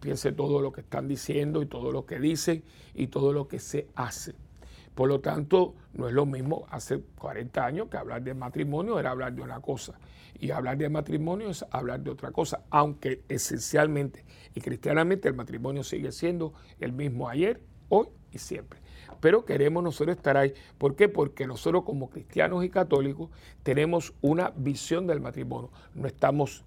[0.00, 2.62] Piense todo lo que están diciendo y todo lo que dicen
[2.94, 4.34] y todo lo que se hace.
[4.96, 9.10] Por lo tanto, no es lo mismo hace 40 años que hablar de matrimonio era
[9.10, 9.92] hablar de una cosa.
[10.40, 14.24] Y hablar de matrimonio es hablar de otra cosa, aunque esencialmente
[14.54, 18.80] y cristianamente el matrimonio sigue siendo el mismo ayer, hoy y siempre.
[19.20, 20.54] Pero queremos nosotros estar ahí.
[20.78, 21.10] ¿Por qué?
[21.10, 23.28] Porque nosotros como cristianos y católicos
[23.62, 25.70] tenemos una visión del matrimonio.
[25.94, 26.64] No estamos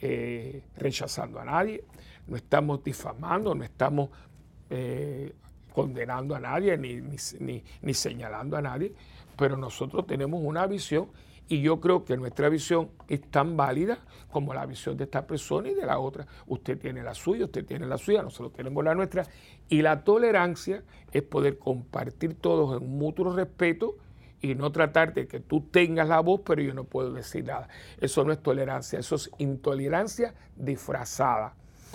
[0.00, 1.82] eh, rechazando a nadie,
[2.28, 4.10] no estamos difamando, no estamos
[4.70, 5.34] eh,
[5.72, 8.94] condenando a nadie ni, ni, señalando a nadie,
[9.36, 11.08] pero nosotros tenemos una visión
[11.48, 13.98] y yo creo que nuestra visión es tan válida
[14.30, 16.26] como la visión de esta persona y de la otra.
[16.46, 19.26] Usted tiene la suya, usted tiene la suya, nosotros tenemos la nuestra.
[19.68, 23.96] Y la tolerancia es poder compartir todos en mutuo respeto
[24.40, 27.68] y no tratar de que tú tengas la voz, pero yo no puedo decir nada.
[28.00, 31.54] Eso no es tolerancia, eso es intolerancia disfrazada.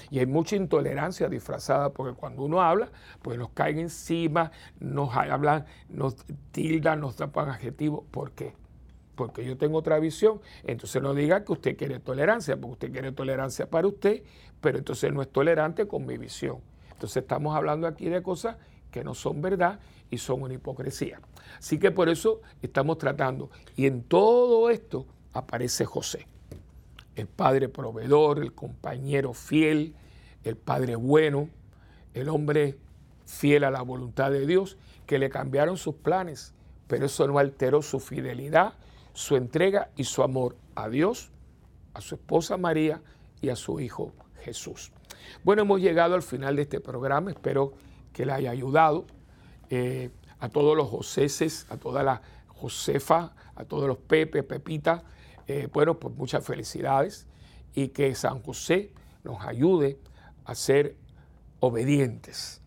[0.09, 2.89] Y hay mucha intolerancia disfrazada porque cuando uno habla,
[3.21, 6.15] pues nos caen encima, nos hablan, nos
[6.51, 8.03] tildan, nos tapan adjetivos.
[8.11, 8.53] ¿Por qué?
[9.15, 10.41] Porque yo tengo otra visión.
[10.63, 14.23] Entonces no diga que usted quiere tolerancia, porque usted quiere tolerancia para usted,
[14.61, 16.59] pero entonces no es tolerante con mi visión.
[16.91, 18.57] Entonces estamos hablando aquí de cosas
[18.91, 19.79] que no son verdad
[20.09, 21.19] y son una hipocresía.
[21.57, 23.49] Así que por eso estamos tratando.
[23.75, 26.27] Y en todo esto aparece José
[27.17, 29.95] el padre proveedor, el compañero fiel,
[30.43, 31.49] el padre bueno,
[32.13, 32.77] el hombre
[33.25, 36.53] fiel a la voluntad de Dios, que le cambiaron sus planes,
[36.87, 38.75] pero eso no alteró su fidelidad,
[39.13, 41.31] su entrega y su amor a Dios,
[41.95, 43.01] a su esposa María
[43.41, 44.91] y a su hijo Jesús.
[45.43, 47.73] Bueno, hemos llegado al final de este programa, espero
[48.13, 49.07] que le haya ayudado
[49.71, 55.03] eh, a todos los Joseses, a toda la Josefa, a todos los Pepe, Pepita,
[55.47, 57.27] eh, bueno, pues muchas felicidades
[57.73, 58.93] y que San José
[59.23, 59.99] nos ayude
[60.45, 60.95] a ser
[61.59, 62.61] obedientes